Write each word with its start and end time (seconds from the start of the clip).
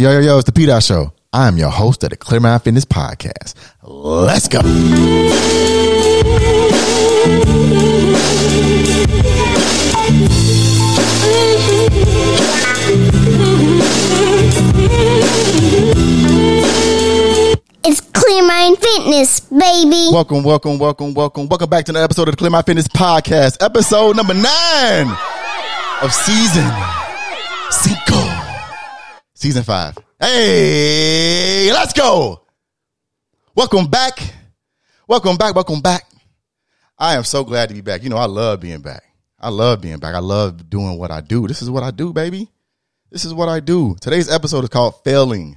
Yo, 0.00 0.10
yo, 0.12 0.20
yo, 0.20 0.38
it's 0.38 0.46
the 0.46 0.52
P 0.52 0.64
Dot 0.64 0.82
Show. 0.82 1.12
I 1.30 1.46
am 1.46 1.58
your 1.58 1.68
host 1.68 2.02
of 2.04 2.08
the 2.08 2.16
Clear 2.16 2.40
Mind 2.40 2.62
Fitness 2.62 2.86
Podcast. 2.86 3.52
Let's 3.82 4.48
go. 4.48 4.60
It's 17.84 18.00
Clear 18.00 18.42
Mind 18.46 18.78
Fitness, 18.78 19.40
baby. 19.40 20.08
Welcome, 20.12 20.42
welcome, 20.44 20.78
welcome, 20.78 21.12
welcome. 21.12 21.46
Welcome 21.46 21.68
back 21.68 21.84
to 21.84 21.92
the 21.92 22.02
episode 22.02 22.26
of 22.28 22.32
the 22.32 22.38
Clear 22.38 22.50
Mind 22.50 22.64
Fitness 22.64 22.88
Podcast, 22.88 23.62
episode 23.62 24.16
number 24.16 24.32
nine 24.32 25.14
of 26.00 26.10
season 26.14 26.64
cinco, 27.70 28.29
season 29.40 29.62
five. 29.62 29.96
Hey, 30.18 31.70
let's 31.72 31.94
go. 31.94 32.42
Welcome 33.54 33.86
back. 33.86 34.18
Welcome 35.08 35.38
back. 35.38 35.54
Welcome 35.54 35.80
back. 35.80 36.04
I 36.98 37.14
am 37.14 37.24
so 37.24 37.42
glad 37.42 37.70
to 37.70 37.74
be 37.74 37.80
back. 37.80 38.02
You 38.02 38.10
know, 38.10 38.18
I 38.18 38.26
love 38.26 38.60
being 38.60 38.82
back. 38.82 39.02
I 39.38 39.48
love 39.48 39.80
being 39.80 39.98
back. 39.98 40.14
I 40.14 40.18
love 40.18 40.68
doing 40.68 40.98
what 40.98 41.10
I 41.10 41.22
do. 41.22 41.48
This 41.48 41.62
is 41.62 41.70
what 41.70 41.82
I 41.82 41.90
do, 41.90 42.12
baby. 42.12 42.50
This 43.10 43.24
is 43.24 43.32
what 43.32 43.48
I 43.48 43.60
do. 43.60 43.96
Today's 44.02 44.30
episode 44.30 44.64
is 44.64 44.68
called 44.68 45.02
Failing. 45.04 45.56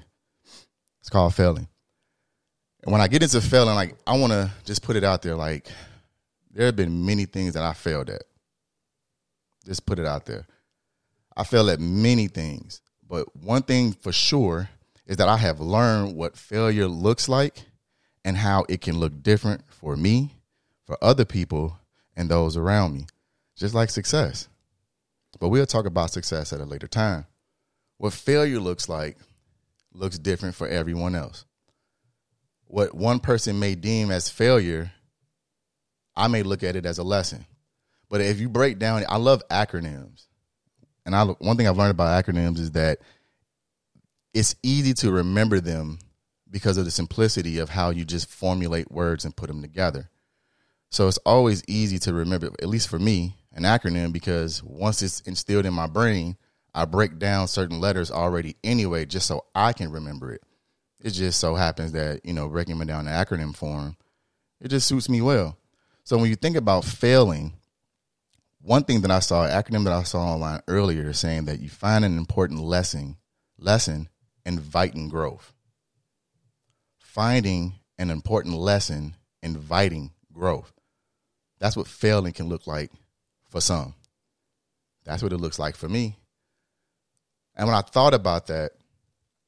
It's 1.01 1.09
called 1.09 1.35
Failing. 1.35 1.67
And 2.83 2.91
when 2.93 3.01
I 3.01 3.09
get 3.09 3.21
into 3.21 3.41
failing, 3.41 3.75
like 3.75 3.95
I 4.07 4.17
want 4.17 4.31
to 4.31 4.49
just 4.63 4.81
put 4.81 4.95
it 4.95 5.03
out 5.03 5.21
there, 5.21 5.35
like 5.35 5.67
there 6.53 6.67
have 6.67 6.77
been 6.77 7.05
many 7.05 7.25
things 7.25 7.55
that 7.55 7.63
I 7.63 7.73
failed 7.73 8.09
at. 8.09 8.23
Just 9.65 9.85
put 9.85 9.99
it 9.99 10.05
out 10.05 10.25
there. 10.25 10.47
I 11.35 11.43
failed 11.43 11.69
at 11.69 11.81
many 11.81 12.27
things, 12.27 12.81
but 13.13 13.35
one 13.35 13.61
thing 13.61 13.91
for 13.91 14.11
sure 14.11 14.71
is 15.05 15.17
that 15.17 15.29
I 15.29 15.37
have 15.37 15.59
learned 15.59 16.15
what 16.15 16.35
failure 16.35 16.87
looks 16.87 17.29
like 17.29 17.61
and 18.25 18.35
how 18.35 18.65
it 18.67 18.81
can 18.81 18.97
look 18.97 19.21
different 19.21 19.61
for 19.67 19.95
me, 19.95 20.33
for 20.87 20.97
other 20.99 21.23
people, 21.23 21.77
and 22.15 22.27
those 22.27 22.57
around 22.57 22.95
me, 22.95 23.05
just 23.55 23.75
like 23.75 23.91
success. 23.91 24.47
But 25.39 25.49
we'll 25.49 25.67
talk 25.67 25.85
about 25.85 26.09
success 26.09 26.51
at 26.53 26.59
a 26.59 26.65
later 26.65 26.87
time. 26.87 27.27
What 27.99 28.13
failure 28.13 28.59
looks 28.59 28.89
like 28.89 29.17
looks 29.93 30.17
different 30.17 30.55
for 30.55 30.67
everyone 30.67 31.13
else 31.13 31.45
what 32.65 32.95
one 32.95 33.19
person 33.19 33.59
may 33.59 33.75
deem 33.75 34.09
as 34.09 34.27
failure, 34.27 34.91
I 36.15 36.27
may 36.29 36.41
look 36.41 36.63
at 36.63 36.75
it 36.75 36.87
as 36.87 36.97
a 36.97 37.03
lesson. 37.03 37.45
But 38.09 38.21
if 38.21 38.39
you 38.39 38.49
break 38.49 38.79
down, 38.79 39.03
I 39.07 39.17
love 39.17 39.47
acronyms, 39.51 40.25
and 41.05 41.15
I 41.15 41.23
one 41.23 41.57
thing 41.57 41.67
I've 41.67 41.77
learned 41.77 41.91
about 41.91 42.23
acronyms 42.23 42.59
is 42.59 42.71
that 42.71 42.99
it's 44.33 44.55
easy 44.63 44.93
to 44.95 45.11
remember 45.11 45.59
them 45.59 45.99
because 46.49 46.77
of 46.77 46.85
the 46.85 46.91
simplicity 46.91 47.57
of 47.59 47.69
how 47.69 47.89
you 47.89 48.05
just 48.05 48.29
formulate 48.29 48.91
words 48.91 49.25
and 49.25 49.35
put 49.35 49.47
them 49.47 49.61
together. 49.61 50.09
So 50.89 51.07
it's 51.07 51.17
always 51.19 51.63
easy 51.67 51.97
to 51.99 52.13
remember, 52.13 52.51
at 52.61 52.69
least 52.69 52.87
for 52.87 52.99
me, 52.99 53.35
an 53.53 53.63
acronym 53.63 54.13
because 54.13 54.63
once 54.63 55.01
it's 55.01 55.21
instilled 55.21 55.65
in 55.65 55.73
my 55.73 55.87
brain, 55.87 56.37
I 56.75 56.85
break 56.85 57.17
down 57.19 57.47
certain 57.47 57.79
letters 57.79 58.11
already 58.11 58.55
anyway, 58.63 59.05
just 59.05 59.27
so 59.27 59.45
I 59.55 59.73
can 59.73 59.91
remember 59.91 60.31
it. 60.31 60.41
It 60.99 61.11
just 61.11 61.39
so 61.39 61.55
happens 61.55 61.91
that, 61.91 62.25
you 62.25 62.33
know, 62.33 62.47
breaking 62.47 62.77
them 62.77 62.87
down 62.87 63.07
in 63.07 63.13
acronym 63.13 63.55
form, 63.55 63.97
it 64.61 64.69
just 64.69 64.87
suits 64.87 65.09
me 65.09 65.21
well. 65.21 65.57
So 66.03 66.17
when 66.17 66.29
you 66.29 66.35
think 66.35 66.55
about 66.55 66.85
failing, 66.85 67.53
one 68.63 68.85
thing 68.85 69.01
that 69.01 69.11
I 69.11 69.19
saw, 69.19 69.45
acronym 69.45 69.83
that 69.83 69.93
I 69.93 70.03
saw 70.03 70.33
online 70.33 70.61
earlier 70.69 71.11
saying 71.11 71.45
that 71.45 71.59
you 71.59 71.69
find 71.69 72.05
an 72.05 72.17
important 72.17 72.61
lesson, 72.61 73.17
lesson, 73.57 74.07
inviting 74.45 75.09
growth. 75.09 75.53
Finding 76.97 77.73
an 77.99 78.09
important 78.09 78.55
lesson, 78.55 79.15
inviting 79.41 80.11
growth. 80.31 80.71
That's 81.59 81.75
what 81.75 81.87
failing 81.87 82.31
can 82.31 82.47
look 82.47 82.65
like 82.65 82.89
for 83.49 83.59
some. 83.59 83.95
That's 85.03 85.21
what 85.21 85.33
it 85.33 85.37
looks 85.37 85.59
like 85.59 85.75
for 85.75 85.89
me. 85.89 86.15
And 87.55 87.67
when 87.67 87.75
I 87.75 87.81
thought 87.81 88.13
about 88.13 88.47
that, 88.47 88.71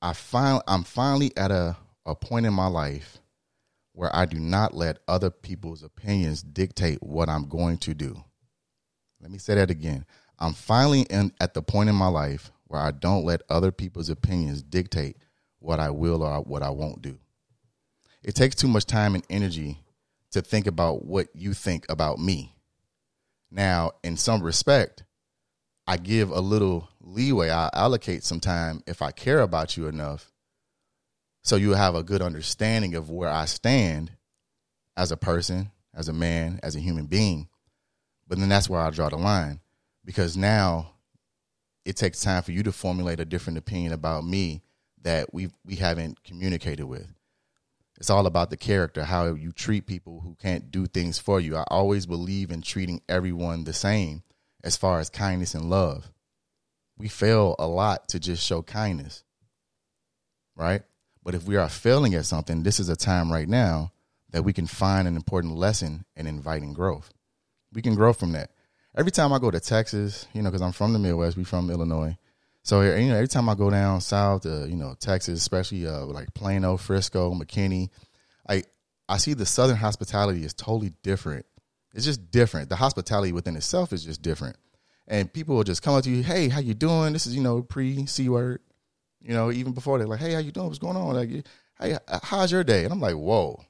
I 0.02 0.12
find 0.12 0.62
I'm 0.68 0.84
finally 0.84 1.32
at 1.38 1.52
a, 1.52 1.78
a 2.06 2.16
point 2.16 2.46
in 2.46 2.54
my 2.54 2.68
life 2.68 3.20
where 3.94 4.14
I 4.14 4.26
do 4.26 4.40
not 4.40 4.74
let 4.74 5.00
other 5.08 5.30
people's 5.30 5.84
opinions 5.84 6.44
dictate 6.44 7.02
what 7.02 7.30
I'm 7.30 7.48
going 7.48 7.78
to 7.80 7.94
do. 7.94 8.22
Let 9.26 9.32
me 9.32 9.40
say 9.40 9.56
that 9.56 9.72
again. 9.72 10.06
I'm 10.38 10.54
finally 10.54 11.02
in, 11.02 11.32
at 11.42 11.56
the 11.56 11.64
point 11.64 11.90
in 11.90 11.96
my 11.96 12.10
life 12.10 12.52
where 12.68 12.80
I 12.80 12.92
don't 12.92 13.26
let 13.26 13.42
other 13.50 13.72
people's 13.72 14.08
opinions 14.08 14.62
dictate 14.62 15.18
what 15.58 15.80
I 15.80 15.90
will 15.90 16.22
or 16.22 16.42
what 16.42 16.62
I 16.62 16.70
won't 16.70 17.02
do. 17.02 17.18
It 18.22 18.36
takes 18.36 18.54
too 18.54 18.68
much 18.68 18.86
time 18.86 19.16
and 19.16 19.26
energy 19.28 19.80
to 20.30 20.44
think 20.44 20.68
about 20.68 21.06
what 21.06 21.30
you 21.34 21.56
think 21.56 21.88
about 21.90 22.20
me. 22.20 22.54
Now, 23.50 23.94
in 24.04 24.16
some 24.16 24.44
respect, 24.44 25.04
I 25.88 25.98
give 25.98 26.30
a 26.30 26.40
little 26.40 26.88
leeway. 27.02 27.50
I 27.50 27.72
allocate 27.74 28.24
some 28.24 28.40
time 28.40 28.84
if 28.86 29.02
I 29.02 29.10
care 29.10 29.40
about 29.40 29.76
you 29.76 29.88
enough, 29.88 30.32
so 31.42 31.56
you 31.56 31.72
have 31.72 31.96
a 31.96 32.04
good 32.04 32.22
understanding 32.22 32.94
of 32.94 33.10
where 33.10 33.32
I 33.32 33.46
stand 33.46 34.12
as 34.96 35.12
a 35.12 35.18
person, 35.18 35.72
as 35.96 36.10
a 36.10 36.14
man, 36.14 36.60
as 36.62 36.76
a 36.76 36.80
human 36.80 37.08
being. 37.08 37.50
But 38.28 38.40
then 38.40 38.50
that's 38.50 38.70
where 38.70 38.82
I 38.82 38.90
draw 38.90 39.10
the 39.10 39.18
line 39.18 39.60
because 40.04 40.36
now 40.36 40.92
it 41.86 41.96
takes 41.96 42.22
time 42.22 42.42
for 42.44 42.52
you 42.52 42.64
to 42.64 42.72
formulate 42.72 43.20
a 43.20 43.26
different 43.26 43.58
opinion 43.58 43.94
about 43.94 44.26
me 44.26 44.62
that 45.02 45.34
we 45.34 45.50
we 45.64 45.76
haven't 45.76 46.24
communicated 46.24 46.86
with. 46.86 47.08
It's 47.98 48.10
all 48.10 48.26
about 48.26 48.50
the 48.50 48.58
character, 48.58 49.06
how 49.06 49.34
you 49.36 49.52
treat 49.52 49.86
people 49.86 50.22
who 50.22 50.36
can't 50.36 50.70
do 50.70 50.86
things 50.86 51.18
for 51.18 51.40
you. 51.40 51.56
I 51.56 51.64
always 51.68 52.06
believe 52.06 52.52
in 52.52 52.62
treating 52.62 53.02
everyone 53.08 53.64
the 53.64 53.74
same 53.74 54.24
as 54.64 54.76
far 54.76 55.00
as 55.00 55.10
kindness 55.10 55.54
and 55.54 55.70
love. 55.70 56.12
We 56.98 57.08
fail 57.08 57.56
a 57.58 57.68
lot 57.68 58.10
to 58.10 58.20
just 58.20 58.46
show 58.46 58.62
kindness, 58.64 59.24
right? 60.56 60.82
But 61.24 61.36
if 61.36 61.46
we 61.46 61.56
are 61.56 61.70
failing 61.70 62.16
at 62.16 62.26
something, 62.26 62.64
this 62.64 62.80
is 62.80 62.90
a 62.90 62.96
time 62.96 63.32
right 63.32 63.48
now 63.48 63.92
that 64.32 64.44
we 64.44 64.54
can 64.54 64.68
find 64.68 65.08
an 65.08 65.16
important 65.16 65.56
lesson 65.56 66.06
in 66.16 66.28
inviting 66.28 66.74
growth. 66.74 67.12
We 67.76 67.82
can 67.82 67.96
grow 67.96 68.14
from 68.14 68.32
that. 68.32 68.52
Every 68.98 69.12
time 69.12 69.34
I 69.34 69.40
go 69.40 69.52
to 69.52 69.60
Texas, 69.60 70.28
you 70.34 70.42
know, 70.42 70.50
because 70.50 70.62
I'm 70.62 70.72
from 70.72 70.94
the 70.94 71.00
Midwest, 71.00 71.38
we 71.38 71.44
from 71.44 71.70
Illinois. 71.70 72.18
So 72.64 72.82
you 72.82 73.10
know, 73.10 73.16
every 73.16 73.28
time 73.28 73.48
I 73.50 73.56
go 73.56 73.70
down 73.70 74.02
south 74.02 74.44
to 74.44 74.66
you 74.68 74.76
know 74.76 74.96
Texas, 75.00 75.40
especially 75.40 75.86
uh, 75.86 76.06
like 76.06 76.34
Plano, 76.34 76.78
Frisco, 76.78 77.34
McKinney, 77.34 77.90
I 78.50 78.64
I 79.08 79.18
see 79.18 79.34
the 79.34 79.46
Southern 79.46 79.78
hospitality 79.78 80.44
is 80.44 80.54
totally 80.54 80.94
different 81.04 81.46
it's 81.96 82.06
just 82.06 82.30
different. 82.30 82.68
The 82.70 82.76
hospitality 82.76 83.32
within 83.32 83.56
itself 83.56 83.94
is 83.94 84.04
just 84.04 84.22
different. 84.22 84.58
And 85.08 85.32
people 85.32 85.56
will 85.56 85.64
just 85.64 85.82
come 85.82 85.96
up 85.96 86.04
to 86.04 86.10
you, 86.10 86.24
hey, 86.24 86.50
how 86.50 86.60
you 86.60 86.74
doing? 86.74 87.14
This 87.14 87.26
is, 87.26 87.36
you 87.36 87.42
know, 87.42 87.62
pre 87.62 88.06
C 88.06 88.28
word. 88.28 88.60
You 89.22 89.34
know, 89.34 89.52
even 89.52 89.72
before 89.72 89.98
they're 89.98 90.08
like, 90.08 90.20
hey, 90.20 90.34
how 90.34 90.40
you 90.40 90.52
doing? 90.52 90.68
What's 90.68 90.78
going 90.78 90.98
on? 90.98 91.16
Like, 91.16 91.48
hey, 91.80 91.98
how's 92.22 92.52
your 92.52 92.64
day? 92.64 92.84
And 92.84 92.92
I'm 92.92 93.00
like, 93.00 93.16
whoa, 93.16 93.64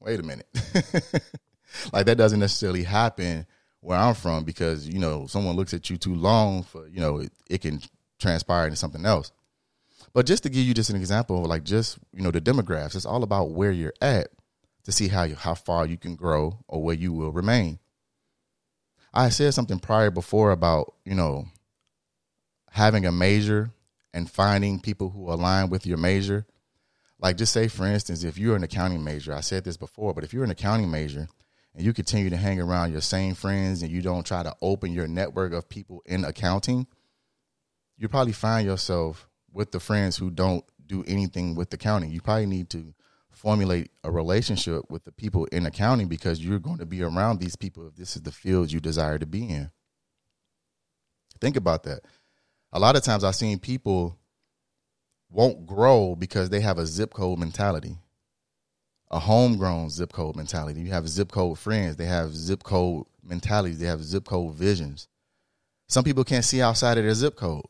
wait 0.00 0.18
a 0.18 0.22
minute. 0.22 0.46
like 1.92 2.06
that 2.06 2.18
doesn't 2.18 2.40
necessarily 2.40 2.82
happen 2.82 3.46
where 3.80 3.98
I'm 3.98 4.14
from 4.14 4.44
because, 4.44 4.88
you 4.88 4.98
know, 4.98 5.26
someone 5.26 5.56
looks 5.56 5.74
at 5.74 5.88
you 5.90 5.96
too 5.96 6.14
long 6.14 6.62
for, 6.62 6.86
you 6.88 7.00
know, 7.00 7.18
it, 7.18 7.32
it 7.48 7.60
can 7.62 7.80
transpire 8.18 8.64
into 8.66 8.76
something 8.76 9.06
else. 9.06 9.32
But 10.12 10.26
just 10.26 10.42
to 10.42 10.48
give 10.48 10.64
you 10.64 10.74
just 10.74 10.90
an 10.90 10.96
example, 10.96 11.44
like 11.44 11.64
just, 11.64 11.98
you 12.12 12.22
know, 12.22 12.30
the 12.30 12.40
demographics, 12.40 12.96
it's 12.96 13.06
all 13.06 13.22
about 13.22 13.50
where 13.50 13.70
you're 13.70 13.94
at 14.00 14.28
to 14.84 14.92
see 14.92 15.08
how 15.08 15.22
you, 15.22 15.34
how 15.34 15.54
far 15.54 15.86
you 15.86 15.96
can 15.96 16.16
grow 16.16 16.58
or 16.68 16.82
where 16.82 16.94
you 16.94 17.12
will 17.12 17.32
remain. 17.32 17.78
I 19.12 19.28
said 19.28 19.54
something 19.54 19.78
prior 19.78 20.10
before 20.10 20.52
about, 20.52 20.94
you 21.04 21.14
know, 21.14 21.46
having 22.70 23.06
a 23.06 23.12
major 23.12 23.70
and 24.12 24.30
finding 24.30 24.80
people 24.80 25.10
who 25.10 25.30
align 25.30 25.70
with 25.70 25.86
your 25.86 25.98
major. 25.98 26.46
Like 27.18 27.36
just 27.36 27.52
say 27.52 27.68
for 27.68 27.86
instance, 27.86 28.24
if 28.24 28.38
you're 28.38 28.56
an 28.56 28.64
accounting 28.64 29.04
major, 29.04 29.32
I 29.32 29.40
said 29.40 29.64
this 29.64 29.76
before, 29.76 30.14
but 30.14 30.24
if 30.24 30.32
you're 30.32 30.44
an 30.44 30.50
accounting 30.50 30.90
major 30.90 31.28
and 31.74 31.84
you 31.84 31.92
continue 31.92 32.30
to 32.30 32.36
hang 32.36 32.60
around 32.60 32.92
your 32.92 33.00
same 33.00 33.34
friends 33.34 33.82
and 33.82 33.90
you 33.90 34.02
don't 34.02 34.26
try 34.26 34.42
to 34.42 34.54
open 34.60 34.92
your 34.92 35.06
network 35.06 35.52
of 35.52 35.68
people 35.68 36.02
in 36.06 36.24
accounting, 36.24 36.86
you 37.96 38.08
probably 38.08 38.32
find 38.32 38.66
yourself 38.66 39.28
with 39.52 39.72
the 39.72 39.80
friends 39.80 40.16
who 40.16 40.30
don't 40.30 40.64
do 40.86 41.04
anything 41.06 41.54
with 41.54 41.72
accounting. 41.72 42.10
You 42.10 42.20
probably 42.20 42.46
need 42.46 42.70
to 42.70 42.94
formulate 43.30 43.90
a 44.04 44.10
relationship 44.10 44.90
with 44.90 45.04
the 45.04 45.12
people 45.12 45.46
in 45.46 45.64
accounting 45.64 46.08
because 46.08 46.44
you're 46.44 46.58
going 46.58 46.78
to 46.78 46.86
be 46.86 47.02
around 47.02 47.38
these 47.38 47.56
people 47.56 47.86
if 47.86 47.94
this 47.94 48.16
is 48.16 48.22
the 48.22 48.32
field 48.32 48.72
you 48.72 48.80
desire 48.80 49.18
to 49.18 49.26
be 49.26 49.48
in. 49.48 49.70
Think 51.40 51.56
about 51.56 51.84
that. 51.84 52.00
A 52.72 52.78
lot 52.78 52.96
of 52.96 53.02
times 53.02 53.24
I've 53.24 53.34
seen 53.34 53.58
people 53.58 54.18
won't 55.30 55.66
grow 55.66 56.14
because 56.16 56.50
they 56.50 56.60
have 56.60 56.78
a 56.78 56.86
zip 56.86 57.14
code 57.14 57.38
mentality, 57.38 57.98
a 59.10 59.18
homegrown 59.18 59.90
zip 59.90 60.12
code 60.12 60.36
mentality. 60.36 60.80
You 60.80 60.90
have 60.90 61.08
zip 61.08 61.30
code 61.32 61.58
friends, 61.58 61.96
they 61.96 62.06
have 62.06 62.34
zip 62.34 62.62
code 62.62 63.06
mentalities, 63.22 63.78
they 63.78 63.86
have 63.86 64.02
zip 64.02 64.24
code 64.24 64.54
visions. 64.54 65.08
Some 65.88 66.04
people 66.04 66.24
can't 66.24 66.44
see 66.44 66.62
outside 66.62 66.98
of 66.98 67.04
their 67.04 67.14
zip 67.14 67.36
code. 67.36 67.64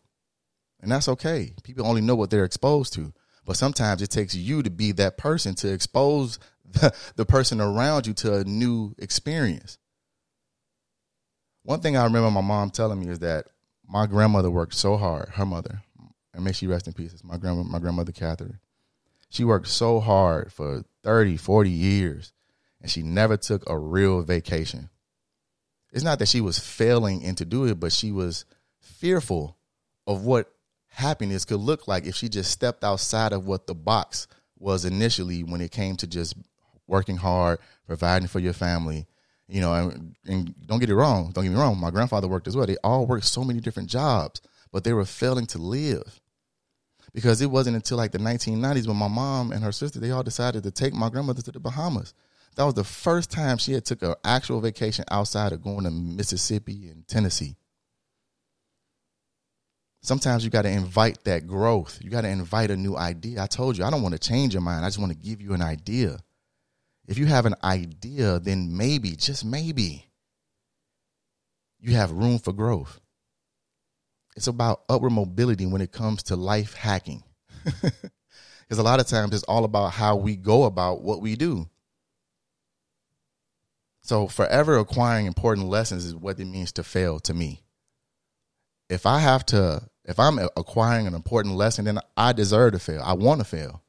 And 0.81 0.91
that's 0.91 1.09
okay. 1.09 1.55
People 1.63 1.87
only 1.87 2.01
know 2.01 2.15
what 2.15 2.31
they're 2.31 2.45
exposed 2.45 2.93
to. 2.95 3.13
But 3.47 3.57
sometimes 3.57 4.03
it 4.03 4.11
takes 4.11 4.35
you 4.35 4.63
to 4.63 4.71
be 4.71 4.93
that 4.93 5.17
person 5.17 5.55
to 5.57 5.73
expose 5.73 6.39
the, 6.65 6.95
the 7.17 7.25
person 7.25 7.61
around 7.61 8.07
you 8.07 8.13
to 8.15 8.37
a 8.37 8.45
new 8.45 8.95
experience. 8.99 9.79
One 11.63 11.81
thing 11.81 11.97
I 11.97 12.05
remember 12.05 12.31
my 12.31 12.41
mom 12.41 12.71
telling 12.71 13.01
me 13.01 13.09
is 13.09 13.19
that 13.21 13.47
my 13.87 14.07
grandmother 14.07 14.51
worked 14.51 14.75
so 14.75 14.97
hard, 14.97 15.31
her 15.31 15.45
mother, 15.45 15.83
and 16.33 16.45
may 16.45 16.53
she 16.53 16.67
rest 16.67 16.87
in 16.87 16.93
peace. 16.93 17.15
My 17.25 17.37
grandma, 17.37 17.63
my 17.63 17.79
grandmother 17.79 18.13
Catherine. 18.13 18.61
She 19.31 19.45
worked 19.45 19.69
so 19.69 20.01
hard 20.01 20.53
for 20.53 20.85
30, 21.05 21.37
40 21.37 21.71
years, 21.71 22.33
and 22.81 22.91
she 22.91 23.03
never 23.03 23.37
took 23.37 23.69
a 23.69 23.79
real 23.79 24.23
vacation. 24.23 24.91
It's 25.93 26.05
not 26.05 26.19
that 26.19 26.29
she 26.29 26.41
was 26.41 26.59
failing 26.59 27.23
into 27.23 27.45
do 27.45 27.65
it, 27.65 27.79
but 27.81 27.93
she 27.93 28.11
was 28.11 28.45
fearful 28.81 29.57
of 30.07 30.25
what 30.25 30.53
happiness 30.89 31.45
could 31.45 31.61
look 31.61 31.87
like 31.87 32.07
if 32.07 32.17
she 32.17 32.29
just 32.29 32.51
stepped 32.51 32.83
outside 32.83 33.33
of 33.33 33.47
what 33.47 33.69
the 33.69 33.75
box 33.75 34.27
was 34.59 34.85
initially 34.85 35.45
when 35.45 35.61
it 35.61 35.71
came 35.71 35.97
to 35.97 36.07
just 36.07 36.35
working 36.89 37.17
hard, 37.17 37.61
providing 37.87 38.29
for 38.29 38.41
your 38.41 38.53
family. 38.53 39.07
You 39.49 39.61
know, 39.61 39.73
and, 39.75 40.15
and 40.27 40.55
don't 40.67 40.79
get 40.79 40.91
it 40.91 40.95
wrong. 40.95 41.31
Don't 41.33 41.45
get 41.45 41.51
me 41.51 41.59
wrong. 41.59 41.79
My 41.79 41.91
grandfather 41.91 42.29
worked 42.29 42.47
as 42.47 42.57
well. 42.57 42.67
They 42.67 42.77
all 42.85 43.07
worked 43.07 43.27
so 43.27 43.43
many 43.43 43.61
different 43.61 43.89
jobs, 43.89 44.41
but 44.73 44.85
they 44.85 44.93
were 44.93 45.05
failing 45.05 45.47
to 45.47 45.59
live 45.59 46.21
because 47.13 47.41
it 47.41 47.51
wasn't 47.51 47.77
until 47.77 47.97
like 47.97 48.13
the 48.13 48.19
1990s 48.19 48.87
when 48.87 48.97
my 48.97 49.09
mom 49.09 49.53
and 49.53 49.65
her 49.65 49.73
sister 49.73 49.99
they 49.99 50.11
all 50.11 50.23
decided 50.23 50.63
to 50.63 50.71
take 50.71 50.95
my 50.95 51.09
grandmother 51.09 51.43
to 51.43 51.53
the 51.53 51.61
Bahamas. 51.61 52.15
That 52.57 52.65
was 52.65 52.75
the 52.75 52.85
first 52.85 53.31
time 53.31 53.59
she 53.59 53.73
had 53.73 53.85
took 53.85 54.03
an 54.03 54.15
actual 54.25 54.61
vacation 54.61 55.05
outside 55.11 55.53
of 55.53 55.63
going 55.63 55.85
to 55.85 55.91
Mississippi 55.91 56.89
and 56.89 57.07
Tennessee. 57.07 57.57
Sometimes 60.03 60.45
you 60.45 60.51
got 60.51 60.63
to 60.63 60.71
invite 60.71 61.25
that 61.25 61.47
growth. 61.47 61.99
You 62.03 62.11
got 62.11 62.23
to 62.23 62.29
invite 62.29 62.71
a 62.71 62.77
new 62.77 62.97
idea. 62.97 63.43
I 63.43 63.47
told 63.47 63.77
you, 63.77 63.85
I 63.85 63.91
don't 63.91 64.03
want 64.03 64.15
to 64.15 64.19
change 64.19 64.55
your 64.55 64.63
mind. 64.63 64.85
I 64.85 64.89
just 64.89 64.99
want 64.99 65.13
to 65.13 65.19
give 65.19 65.41
you 65.41 65.53
an 65.53 65.63
idea. 65.63 66.19
If 67.07 67.19
you 67.19 67.27
have 67.27 67.45
an 67.45 67.55
idea, 67.63 68.39
then 68.39 68.77
maybe, 68.77 69.15
just 69.15 69.45
maybe, 69.45 70.07
you 71.81 71.95
have 71.97 72.13
room 72.13 72.39
for 72.39 72.53
growth. 72.53 73.01
It's 74.41 74.47
about 74.47 74.85
upward 74.89 75.13
mobility 75.13 75.67
when 75.67 75.83
it 75.83 75.93
comes 75.93 76.23
to 76.25 76.35
life 76.35 76.73
hacking. 76.73 77.23
Because 77.83 78.79
a 78.79 78.83
lot 78.83 79.01
of 79.01 79.07
times 79.07 79.35
it's 79.35 79.43
all 79.43 79.65
about 79.65 79.93
how 79.93 80.17
we 80.17 80.35
go 80.37 80.63
about 80.63 81.03
what 81.03 81.21
we 81.21 81.37
do. 81.37 81.69
So, 84.01 84.29
forever 84.29 84.79
acquiring 84.79 85.27
important 85.27 85.67
lessons 85.67 86.07
is 86.07 86.15
what 86.15 86.41
it 86.41 86.47
means 86.47 86.71
to 86.73 86.85
fail 86.85 87.19
to 87.21 87.35
me. 87.35 87.65
If 88.89 89.05
I 89.05 89.19
have 89.19 89.45
to, 89.47 89.83
if 90.05 90.21
I'm 90.21 90.39
acquiring 90.57 91.09
an 91.09 91.15
important 91.15 91.57
lesson, 91.57 91.85
then 91.85 91.99
I 92.17 92.33
deserve 92.33 92.73
to 92.73 92.79
fail. 92.79 93.03
I 93.05 93.15
want 93.15 93.41
to 93.41 93.45
fail. 93.45 93.83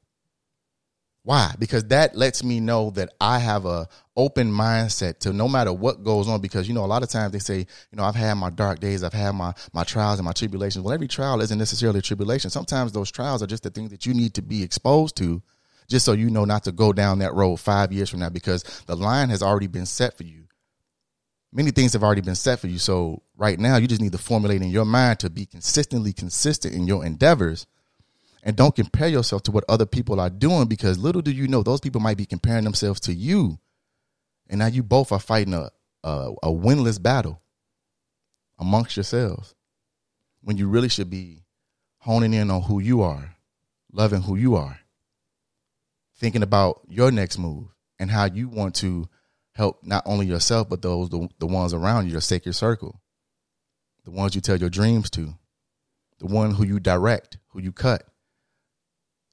Why? 1.23 1.53
Because 1.59 1.83
that 1.85 2.15
lets 2.15 2.43
me 2.43 2.59
know 2.59 2.89
that 2.91 3.13
I 3.21 3.37
have 3.37 3.65
a 3.65 3.87
open 4.15 4.51
mindset 4.51 5.19
to 5.19 5.31
no 5.33 5.47
matter 5.47 5.71
what 5.71 6.03
goes 6.03 6.27
on. 6.27 6.41
Because 6.41 6.67
you 6.67 6.73
know, 6.73 6.83
a 6.83 6.87
lot 6.87 7.03
of 7.03 7.09
times 7.09 7.31
they 7.31 7.39
say, 7.39 7.57
you 7.59 7.95
know, 7.95 8.03
I've 8.03 8.15
had 8.15 8.33
my 8.35 8.49
dark 8.49 8.79
days, 8.79 9.03
I've 9.03 9.13
had 9.13 9.33
my 9.35 9.53
my 9.71 9.83
trials 9.83 10.17
and 10.17 10.25
my 10.25 10.31
tribulations. 10.31 10.83
Well, 10.83 10.93
every 10.93 11.07
trial 11.07 11.41
isn't 11.41 11.57
necessarily 11.57 11.99
a 11.99 12.01
tribulation. 12.01 12.49
Sometimes 12.49 12.91
those 12.91 13.11
trials 13.11 13.43
are 13.43 13.47
just 13.47 13.63
the 13.63 13.69
things 13.69 13.91
that 13.91 14.05
you 14.05 14.15
need 14.15 14.33
to 14.33 14.41
be 14.41 14.63
exposed 14.63 15.15
to, 15.17 15.43
just 15.87 16.05
so 16.05 16.13
you 16.13 16.31
know 16.31 16.45
not 16.45 16.63
to 16.63 16.71
go 16.71 16.91
down 16.91 17.19
that 17.19 17.35
road 17.35 17.57
five 17.57 17.91
years 17.91 18.09
from 18.09 18.19
now. 18.19 18.29
Because 18.29 18.63
the 18.87 18.95
line 18.95 19.29
has 19.29 19.43
already 19.43 19.67
been 19.67 19.85
set 19.85 20.17
for 20.17 20.23
you. 20.23 20.45
Many 21.53 21.69
things 21.69 21.93
have 21.93 22.03
already 22.03 22.21
been 22.21 22.35
set 22.35 22.59
for 22.59 22.67
you. 22.67 22.79
So 22.79 23.21
right 23.37 23.59
now, 23.59 23.77
you 23.77 23.85
just 23.85 24.01
need 24.01 24.13
to 24.13 24.17
formulate 24.17 24.61
in 24.63 24.69
your 24.69 24.85
mind 24.85 25.19
to 25.19 25.29
be 25.29 25.45
consistently 25.45 26.13
consistent 26.13 26.73
in 26.73 26.87
your 26.87 27.05
endeavors 27.05 27.67
and 28.43 28.55
don't 28.55 28.75
compare 28.75 29.07
yourself 29.07 29.43
to 29.43 29.51
what 29.51 29.65
other 29.69 29.85
people 29.85 30.19
are 30.19 30.29
doing 30.29 30.67
because 30.67 30.97
little 30.97 31.21
do 31.21 31.31
you 31.31 31.47
know 31.47 31.63
those 31.63 31.81
people 31.81 32.01
might 32.01 32.17
be 32.17 32.25
comparing 32.25 32.63
themselves 32.63 32.99
to 33.01 33.13
you. 33.13 33.59
And 34.49 34.59
now 34.59 34.67
you 34.67 34.83
both 34.83 35.11
are 35.11 35.19
fighting 35.19 35.53
a 35.53 35.71
a, 36.03 36.33
a 36.43 36.47
winless 36.49 37.01
battle 37.01 37.41
amongst 38.59 38.95
yourselves 38.95 39.55
when 40.41 40.57
you 40.57 40.67
really 40.67 40.89
should 40.89 41.09
be 41.09 41.43
honing 41.99 42.33
in 42.33 42.49
on 42.49 42.63
who 42.63 42.79
you 42.79 43.01
are 43.01 43.35
loving 43.91 44.21
who 44.21 44.35
you 44.35 44.55
are 44.55 44.79
thinking 46.15 46.43
about 46.43 46.81
your 46.87 47.11
next 47.11 47.37
move 47.37 47.67
and 47.99 48.09
how 48.09 48.25
you 48.25 48.47
want 48.47 48.73
to 48.73 49.07
help 49.53 49.83
not 49.83 50.01
only 50.05 50.25
yourself 50.25 50.69
but 50.69 50.81
those 50.81 51.09
the, 51.09 51.27
the 51.39 51.45
ones 51.45 51.73
around 51.73 52.05
you 52.05 52.11
your 52.11 52.21
sacred 52.21 52.53
circle 52.53 53.01
the 54.05 54.11
ones 54.11 54.33
you 54.33 54.41
tell 54.41 54.57
your 54.57 54.69
dreams 54.69 55.09
to 55.09 55.33
the 56.19 56.25
one 56.25 56.51
who 56.51 56.65
you 56.65 56.79
direct 56.79 57.37
who 57.49 57.61
you 57.61 57.71
cut 57.71 58.07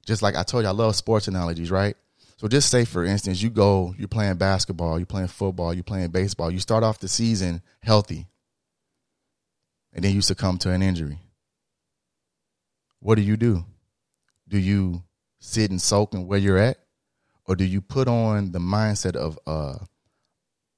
just 0.08 0.22
like 0.22 0.36
I 0.36 0.42
told 0.42 0.64
you, 0.64 0.68
I 0.68 0.72
love 0.72 0.96
sports 0.96 1.28
analogies, 1.28 1.70
right? 1.70 1.94
So 2.38 2.48
just 2.48 2.70
say, 2.70 2.86
for 2.86 3.04
instance, 3.04 3.42
you 3.42 3.50
go, 3.50 3.94
you're 3.98 4.08
playing 4.08 4.36
basketball, 4.36 4.98
you're 4.98 5.04
playing 5.04 5.28
football, 5.28 5.74
you're 5.74 5.84
playing 5.84 6.08
baseball. 6.08 6.50
You 6.50 6.60
start 6.60 6.82
off 6.82 6.98
the 6.98 7.08
season 7.08 7.60
healthy, 7.82 8.26
and 9.92 10.02
then 10.02 10.14
you 10.14 10.22
succumb 10.22 10.56
to 10.58 10.70
an 10.70 10.80
injury. 10.80 11.18
What 13.00 13.16
do 13.16 13.22
you 13.22 13.36
do? 13.36 13.66
Do 14.48 14.58
you 14.58 15.02
sit 15.40 15.70
and 15.70 15.80
soak 15.80 16.14
in 16.14 16.26
where 16.26 16.38
you're 16.38 16.56
at, 16.56 16.78
or 17.44 17.54
do 17.54 17.64
you 17.64 17.82
put 17.82 18.08
on 18.08 18.52
the 18.52 18.60
mindset 18.60 19.14
of 19.14 19.38
uh, 19.46 19.76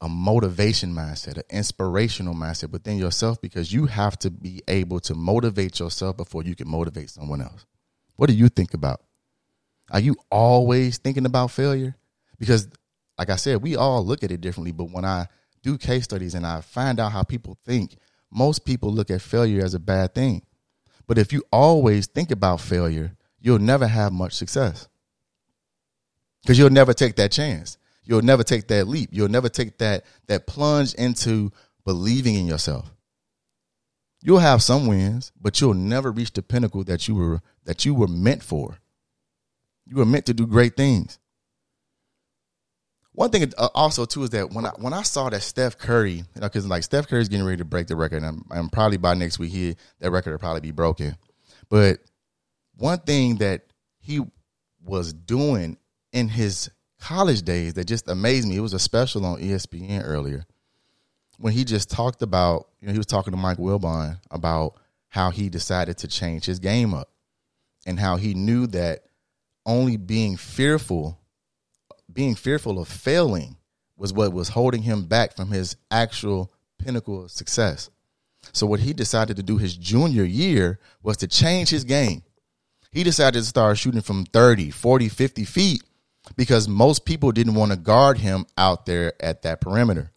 a 0.00 0.08
motivation 0.08 0.92
mindset, 0.92 1.36
an 1.36 1.44
inspirational 1.50 2.34
mindset 2.34 2.70
within 2.70 2.98
yourself? 2.98 3.40
Because 3.40 3.72
you 3.72 3.86
have 3.86 4.18
to 4.18 4.30
be 4.30 4.60
able 4.66 4.98
to 5.00 5.14
motivate 5.14 5.78
yourself 5.78 6.16
before 6.16 6.42
you 6.42 6.56
can 6.56 6.68
motivate 6.68 7.10
someone 7.10 7.40
else. 7.40 7.64
What 8.16 8.28
do 8.28 8.34
you 8.34 8.48
think 8.48 8.74
about? 8.74 9.02
Are 9.90 10.00
you 10.00 10.16
always 10.31 10.98
thinking 10.98 11.26
about 11.26 11.50
failure? 11.50 11.96
Because, 12.38 12.69
like 13.19 13.31
I 13.31 13.37
said, 13.37 13.62
we 13.62 13.76
all 13.76 14.04
look 14.04 14.22
at 14.22 14.31
it 14.31 14.40
differently. 14.40 14.72
But 14.72 14.90
when 14.90 15.04
I 15.04 15.26
do 15.62 15.76
case 15.76 16.04
studies 16.04 16.34
and 16.34 16.46
I 16.46 16.60
find 16.60 17.00
out 17.00 17.12
how 17.12 17.22
people 17.22 17.58
think, 17.64 17.96
most 18.31 18.64
people 18.64 18.92
look 18.92 19.10
at 19.10 19.20
failure 19.20 19.64
as 19.64 19.75
a 19.75 19.81
bad 19.81 20.14
thing. 20.14 20.42
But 21.06 21.19
if 21.19 21.32
you 21.32 21.42
always 21.52 22.06
think 22.06 22.31
about 22.31 22.60
failure, 22.60 23.16
you'll 23.40 23.58
never 23.58 23.87
have 23.87 24.12
much 24.12 24.32
success. 24.34 24.88
Because 26.42 26.58
you'll 26.58 26.70
never 26.70 26.94
take 26.94 27.16
that 27.16 27.32
chance. 27.32 27.76
You'll 28.04 28.22
never 28.22 28.42
take 28.42 28.69
that 28.69 28.88
leap. 28.88 29.10
You'll 29.12 29.28
never 29.28 29.48
take 29.48 29.78
that 29.78 30.04
that 30.26 30.46
plunge 30.46 30.94
into 30.94 31.52
believing 31.84 32.34
in 32.34 32.46
yourself. 32.46 32.92
You'll 34.22 34.38
have 34.38 34.62
some 34.62 34.87
wins, 34.87 35.32
but 35.40 35.60
you'll 35.60 35.75
never 35.75 36.10
reach 36.10 36.32
the 36.32 36.42
pinnacle 36.42 36.84
that 36.84 37.08
you 37.08 37.14
were 37.14 37.40
that 37.64 37.84
you 37.84 37.94
were 37.94 38.08
meant 38.08 38.42
for. 38.42 38.79
You 39.90 39.96
were 39.96 40.06
meant 40.06 40.26
to 40.26 40.34
do 40.34 40.46
great 40.46 40.76
things. 40.76 41.18
One 43.12 43.30
thing 43.30 43.52
uh, 43.59 43.68
also 43.75 44.04
too 44.04 44.23
is 44.23 44.30
that 44.30 44.52
when 44.52 44.64
I 44.64 44.70
when 44.78 44.92
I 44.92 45.02
saw 45.02 45.28
that 45.28 45.42
Steph 45.42 45.76
Curry, 45.76 46.12
you 46.12 46.25
know, 46.37 46.42
because 46.42 46.64
like 46.66 46.85
Steph 46.85 47.09
Curry's 47.09 47.28
getting 47.28 47.44
ready 47.44 47.59
to 47.59 47.64
break 47.64 47.88
the 47.88 47.97
record, 47.97 48.23
and, 48.23 48.44
I'm, 48.52 48.68
probably 48.70 48.99
by 48.99 49.14
next 49.14 49.40
week 49.40 49.50
here 49.50 49.75
that 49.99 50.12
record 50.12 50.30
will 50.30 50.38
probably 50.38 50.61
be 50.61 50.70
broken. 50.70 51.16
But 51.68 51.99
one 52.76 53.00
thing 53.00 53.37
that 53.38 53.66
he 53.99 54.20
was 54.80 55.12
doing 55.12 55.76
in 56.12 56.28
his 56.28 56.70
college 57.00 57.42
days 57.42 57.75
that 57.75 57.87
just 57.87 58.09
amazed 58.09 58.47
me. 58.47 58.56
It 58.56 58.61
was 58.61 58.75
a 58.75 58.78
special 58.78 59.26
on 59.26 59.40
ESPN 59.40 60.02
earlier 60.04 60.47
when 61.38 61.52
he 61.52 61.64
just 61.64 61.90
talked 61.90 62.23
about, 62.23 62.68
you 62.80 62.87
know, 62.87 62.92
he 62.92 62.99
was 62.99 63.06
talking 63.06 63.32
to 63.32 63.37
Mike 63.38 63.56
Wilbon 63.56 64.18
about 64.30 64.75
how 65.09 65.30
he 65.30 65.49
decided 65.49 65.99
to 65.99 66.09
change 66.09 66.44
his 66.44 66.59
game 66.59 66.94
up 66.94 67.09
and 67.87 67.99
how 67.99 68.16
he 68.16 68.35
knew 68.35 68.66
that 68.68 69.04
only 69.67 69.97
being 69.97 70.37
fearful, 70.37 71.19
being 72.12 72.35
fearful 72.35 72.79
of 72.79 72.88
failing 72.88 73.57
was 73.97 74.12
what 74.12 74.33
was 74.33 74.49
holding 74.49 74.83
him 74.83 75.05
back 75.05 75.37
from 75.37 75.50
his 75.50 75.76
actual 75.90 76.50
pinnacle 76.79 77.25
of 77.25 77.31
success. 77.31 77.90
So 78.52 78.67
what 78.67 78.81
he 78.81 78.93
decided 78.93 79.37
to 79.37 79.43
do 79.43 79.59
his 79.59 79.76
junior 79.76 80.25
year 80.25 80.81
was 81.02 81.19
to 81.19 81.26
change 81.26 81.69
his 81.69 81.85
game. 81.85 82.23
He 82.90 83.05
decided 83.05 83.38
to 83.38 83.45
start 83.45 83.79
shooting 83.79 84.00
from 84.00 84.25
30, 84.25 84.71
40, 84.71 85.09
50 85.09 85.45
feet 85.45 85.83
because 86.37 86.67
most 86.67 87.05
people 87.05 87.31
didn't 87.31 87.55
want 87.55 87.73
to 87.73 87.76
guard 87.76 88.19
him 88.19 88.47
out 88.57 88.87
there 88.87 89.12
at 89.21 89.43
that 89.43 89.61
perimeter. 89.61 90.11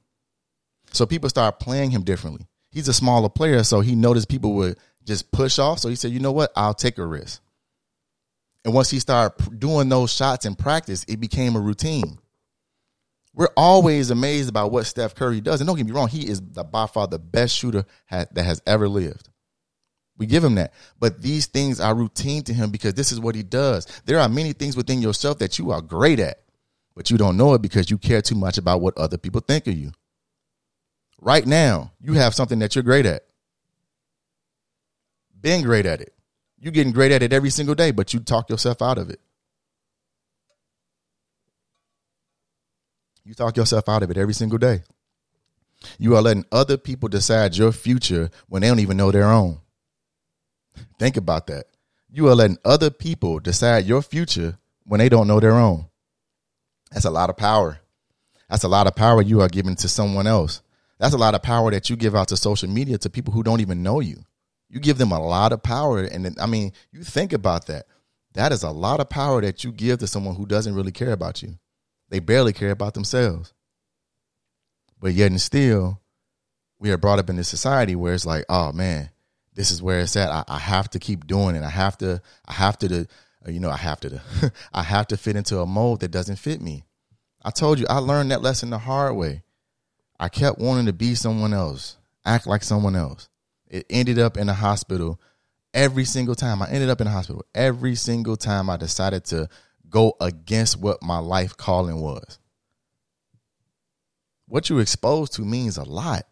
So 0.91 1.05
people 1.05 1.29
started 1.29 1.57
playing 1.59 1.91
him 1.91 2.03
differently. 2.03 2.47
He's 2.71 2.87
a 2.87 2.93
smaller 2.93 3.29
player, 3.29 3.63
so 3.63 3.81
he 3.81 3.95
noticed 3.95 4.29
people 4.29 4.53
would 4.53 4.77
just 5.03 5.31
push 5.31 5.59
off. 5.59 5.79
So 5.79 5.89
he 5.89 5.95
said, 5.95 6.11
you 6.11 6.19
know 6.19 6.31
what? 6.31 6.51
I'll 6.55 6.73
take 6.73 6.97
a 6.97 7.05
risk. 7.05 7.41
And 8.65 8.73
once 8.73 8.89
he 8.89 8.99
started 8.99 9.59
doing 9.59 9.89
those 9.89 10.11
shots 10.11 10.45
in 10.45 10.55
practice, 10.55 11.05
it 11.07 11.19
became 11.19 11.55
a 11.55 11.59
routine. 11.59 12.17
We're 13.33 13.49
always 13.57 14.09
amazed 14.09 14.47
about 14.47 14.71
what 14.71 14.85
Steph 14.85 15.15
Curry 15.15 15.41
does. 15.41 15.59
And 15.59 15.67
don't 15.67 15.75
get 15.75 15.85
me 15.85 15.91
wrong, 15.91 16.07
he 16.07 16.27
is 16.27 16.39
the, 16.39 16.63
by 16.63 16.85
far 16.85 17.07
the 17.07 17.19
best 17.19 17.55
shooter 17.55 17.85
that 18.09 18.37
has 18.37 18.61
ever 18.65 18.87
lived. 18.87 19.29
We 20.17 20.27
give 20.27 20.43
him 20.43 20.55
that. 20.55 20.73
But 20.99 21.21
these 21.21 21.47
things 21.47 21.79
are 21.79 21.95
routine 21.95 22.43
to 22.43 22.53
him 22.53 22.69
because 22.69 22.93
this 22.93 23.11
is 23.11 23.19
what 23.19 23.35
he 23.35 23.43
does. 23.43 23.87
There 24.05 24.19
are 24.19 24.29
many 24.29 24.53
things 24.53 24.77
within 24.77 25.01
yourself 25.01 25.39
that 25.39 25.57
you 25.57 25.71
are 25.71 25.81
great 25.81 26.19
at, 26.19 26.43
but 26.95 27.09
you 27.09 27.17
don't 27.17 27.35
know 27.35 27.55
it 27.55 27.63
because 27.63 27.89
you 27.89 27.97
care 27.97 28.21
too 28.21 28.35
much 28.35 28.59
about 28.59 28.81
what 28.81 28.97
other 28.97 29.17
people 29.17 29.41
think 29.41 29.65
of 29.67 29.73
you. 29.73 29.91
Right 31.19 31.45
now, 31.45 31.91
you 31.99 32.13
have 32.13 32.35
something 32.35 32.59
that 32.59 32.75
you're 32.75 32.83
great 32.83 33.07
at. 33.07 33.25
Being 35.41 35.63
great 35.63 35.87
at 35.87 35.99
it 35.99 36.13
You're 36.63 36.71
getting 36.71 36.93
great 36.93 37.11
at 37.11 37.21
it 37.21 37.33
every 37.33 37.49
single 37.49 37.75
day, 37.75 37.91
but 37.91 38.13
you 38.13 38.21
talk 38.21 38.49
yourself 38.49 38.81
out 38.81 38.97
of 38.97 39.09
it. 39.09 39.19
You 43.25 43.33
talk 43.33 43.57
yourself 43.57 43.89
out 43.89 44.01
of 44.01 44.09
it 44.09 44.15
every 44.15 44.33
single 44.33 44.57
day. 44.57 44.83
You 45.99 46.15
are 46.15 46.21
letting 46.21 46.45
other 46.53 46.77
people 46.77 47.09
decide 47.09 47.57
your 47.57 47.73
future 47.73 48.29
when 48.47 48.61
they 48.61 48.69
don't 48.69 48.79
even 48.79 48.95
know 48.95 49.11
their 49.11 49.29
own. 49.29 49.59
Think 50.97 51.17
about 51.17 51.47
that. 51.47 51.65
You 52.09 52.29
are 52.29 52.35
letting 52.35 52.59
other 52.63 52.89
people 52.89 53.39
decide 53.39 53.83
your 53.85 54.01
future 54.01 54.57
when 54.85 54.99
they 54.99 55.09
don't 55.09 55.27
know 55.27 55.41
their 55.41 55.55
own. 55.55 55.87
That's 56.93 57.03
a 57.03 57.11
lot 57.11 57.29
of 57.29 57.35
power. 57.35 57.81
That's 58.49 58.63
a 58.63 58.69
lot 58.69 58.87
of 58.87 58.95
power 58.95 59.21
you 59.21 59.41
are 59.41 59.49
giving 59.49 59.75
to 59.75 59.89
someone 59.89 60.27
else. 60.27 60.61
That's 60.97 61.13
a 61.13 61.17
lot 61.17 61.35
of 61.35 61.43
power 61.43 61.71
that 61.71 61.89
you 61.89 61.97
give 61.97 62.15
out 62.15 62.29
to 62.29 62.37
social 62.37 62.69
media 62.69 62.97
to 62.99 63.09
people 63.09 63.33
who 63.33 63.43
don't 63.43 63.59
even 63.59 63.83
know 63.83 63.99
you. 63.99 64.23
You 64.73 64.79
give 64.79 64.97
them 64.97 65.11
a 65.11 65.23
lot 65.23 65.53
of 65.53 65.61
power. 65.61 66.01
And 66.01 66.35
I 66.41 66.47
mean, 66.47 66.73
you 66.91 67.03
think 67.03 67.31
about 67.31 67.67
that. 67.67 67.85
That 68.33 68.51
is 68.51 68.63
a 68.63 68.71
lot 68.71 68.99
of 68.99 69.07
power 69.07 69.39
that 69.39 69.63
you 69.63 69.71
give 69.71 69.99
to 69.99 70.07
someone 70.07 70.33
who 70.33 70.47
doesn't 70.47 70.73
really 70.73 70.91
care 70.91 71.11
about 71.11 71.43
you. 71.43 71.59
They 72.09 72.17
barely 72.17 72.53
care 72.53 72.71
about 72.71 72.95
themselves. 72.95 73.53
But 74.99 75.13
yet 75.13 75.29
and 75.29 75.39
still, 75.39 76.01
we 76.79 76.91
are 76.91 76.97
brought 76.97 77.19
up 77.19 77.29
in 77.29 77.35
this 77.35 77.47
society 77.47 77.95
where 77.95 78.15
it's 78.15 78.25
like, 78.25 78.45
oh 78.49 78.71
man, 78.71 79.11
this 79.53 79.69
is 79.69 79.79
where 79.79 79.99
it's 79.99 80.15
at. 80.15 80.31
I, 80.31 80.43
I 80.47 80.57
have 80.57 80.89
to 80.89 80.99
keep 80.99 81.27
doing 81.27 81.55
it. 81.55 81.61
I 81.61 81.69
have 81.69 81.95
to, 81.99 82.19
I 82.47 82.53
have 82.53 82.79
to, 82.79 83.05
uh, 83.47 83.51
you 83.51 83.59
know, 83.59 83.69
I 83.69 83.77
have 83.77 83.99
to, 83.99 84.23
I 84.73 84.81
have 84.81 85.05
to 85.09 85.17
fit 85.17 85.35
into 85.35 85.59
a 85.59 85.67
mold 85.67 85.99
that 85.99 86.09
doesn't 86.09 86.37
fit 86.37 86.61
me. 86.61 86.83
I 87.45 87.51
told 87.51 87.77
you, 87.77 87.85
I 87.91 87.99
learned 87.99 88.31
that 88.31 88.41
lesson 88.41 88.71
the 88.71 88.79
hard 88.79 89.15
way. 89.15 89.43
I 90.19 90.29
kept 90.29 90.57
wanting 90.57 90.87
to 90.87 90.93
be 90.93 91.13
someone 91.13 91.53
else, 91.53 91.97
act 92.25 92.47
like 92.47 92.63
someone 92.63 92.95
else. 92.95 93.29
It 93.73 93.87
ended 93.89 94.19
up 94.19 94.37
in 94.37 94.49
a 94.49 94.53
hospital 94.53 95.19
every 95.73 96.05
single 96.05 96.35
time. 96.35 96.61
I 96.61 96.69
ended 96.69 96.91
up 96.91 97.01
in 97.01 97.07
a 97.07 97.09
hospital 97.09 97.43
every 97.55 97.95
single 97.95 98.37
time 98.37 98.69
I 98.69 98.77
decided 98.77 99.25
to 99.25 99.49
go 99.89 100.15
against 100.21 100.79
what 100.79 101.01
my 101.01 101.17
life 101.17 101.57
calling 101.57 101.99
was. 101.99 102.37
What 104.47 104.69
you're 104.69 104.79
exposed 104.79 105.33
to 105.33 105.41
means 105.41 105.77
a 105.77 105.83
lot. 105.83 106.27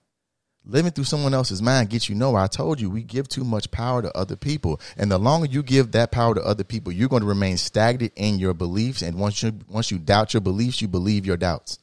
Living 0.64 0.92
through 0.92 1.06
someone 1.06 1.34
else's 1.34 1.64
mind 1.64 1.90
gets 1.90 2.08
you 2.08 2.14
nowhere. 2.14 2.44
I 2.44 2.48
told 2.48 2.80
you 2.80 2.92
we 2.92 3.02
give 3.02 3.28
too 3.28 3.44
much 3.44 3.72
power 3.72 4.04
to 4.04 4.16
other 4.16 4.36
people, 4.36 4.80
and 4.96 5.10
the 5.10 5.18
longer 5.18 5.48
you 5.48 5.64
give 5.64 5.94
that 5.94 6.12
power 6.12 6.36
to 6.36 6.42
other 6.44 6.64
people, 6.64 6.92
you're 6.92 7.10
going 7.10 7.24
to 7.24 7.28
remain 7.28 7.58
stagnant 7.58 8.14
in 8.16 8.38
your 8.38 8.54
beliefs. 8.54 9.02
And 9.02 9.18
once 9.18 9.42
you 9.42 9.58
once 9.68 9.90
you 9.90 9.98
doubt 9.98 10.36
your 10.36 10.42
beliefs, 10.42 10.80
you 10.80 10.88
believe 10.88 11.26
your 11.26 11.38
doubts. 11.38 11.80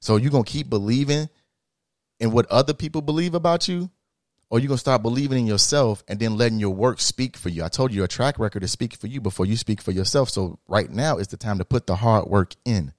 So 0.00 0.16
you're 0.16 0.32
gonna 0.32 0.42
keep 0.42 0.68
believing 0.68 1.28
in 2.18 2.32
what 2.32 2.46
other 2.46 2.74
people 2.74 3.02
believe 3.02 3.34
about 3.34 3.68
you, 3.68 3.88
or 4.52 4.60
you're 4.60 4.68
gonna 4.68 4.76
start 4.76 5.00
believing 5.00 5.38
in 5.38 5.46
yourself 5.46 6.04
and 6.08 6.20
then 6.20 6.36
letting 6.36 6.60
your 6.60 6.74
work 6.74 7.00
speak 7.00 7.38
for 7.38 7.48
you. 7.48 7.64
I 7.64 7.68
told 7.68 7.90
you 7.90 7.96
your 7.96 8.06
track 8.06 8.38
record 8.38 8.62
is 8.62 8.70
speaking 8.70 8.98
for 8.98 9.06
you 9.06 9.18
before 9.18 9.46
you 9.46 9.56
speak 9.56 9.80
for 9.80 9.92
yourself. 9.92 10.28
So 10.28 10.58
right 10.68 10.90
now 10.90 11.16
is 11.16 11.28
the 11.28 11.38
time 11.38 11.56
to 11.56 11.64
put 11.64 11.86
the 11.86 11.96
hard 11.96 12.26
work 12.26 12.54
in. 12.66 12.92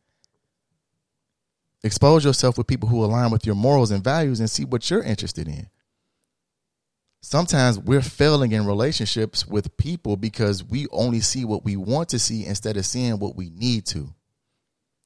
Expose 1.83 2.25
yourself 2.25 2.57
with 2.57 2.65
people 2.65 2.89
who 2.89 3.05
align 3.05 3.29
with 3.29 3.45
your 3.45 3.53
morals 3.53 3.91
and 3.91 4.03
values 4.03 4.39
and 4.39 4.50
see 4.50 4.65
what 4.65 4.89
you're 4.89 5.03
interested 5.03 5.48
in. 5.48 5.67
Sometimes 7.22 7.77
we're 7.77 8.01
failing 8.01 8.51
in 8.51 8.65
relationships 8.65 9.45
with 9.45 9.77
people 9.77 10.17
because 10.17 10.63
we 10.63 10.88
only 10.89 11.19
see 11.19 11.45
what 11.45 11.63
we 11.63 11.77
want 11.77 12.10
to 12.10 12.19
see 12.19 12.48
instead 12.48 12.77
of 12.77 12.86
seeing 12.88 13.19
what 13.19 13.36
we 13.36 13.51
need 13.51 13.86
to. 13.86 14.10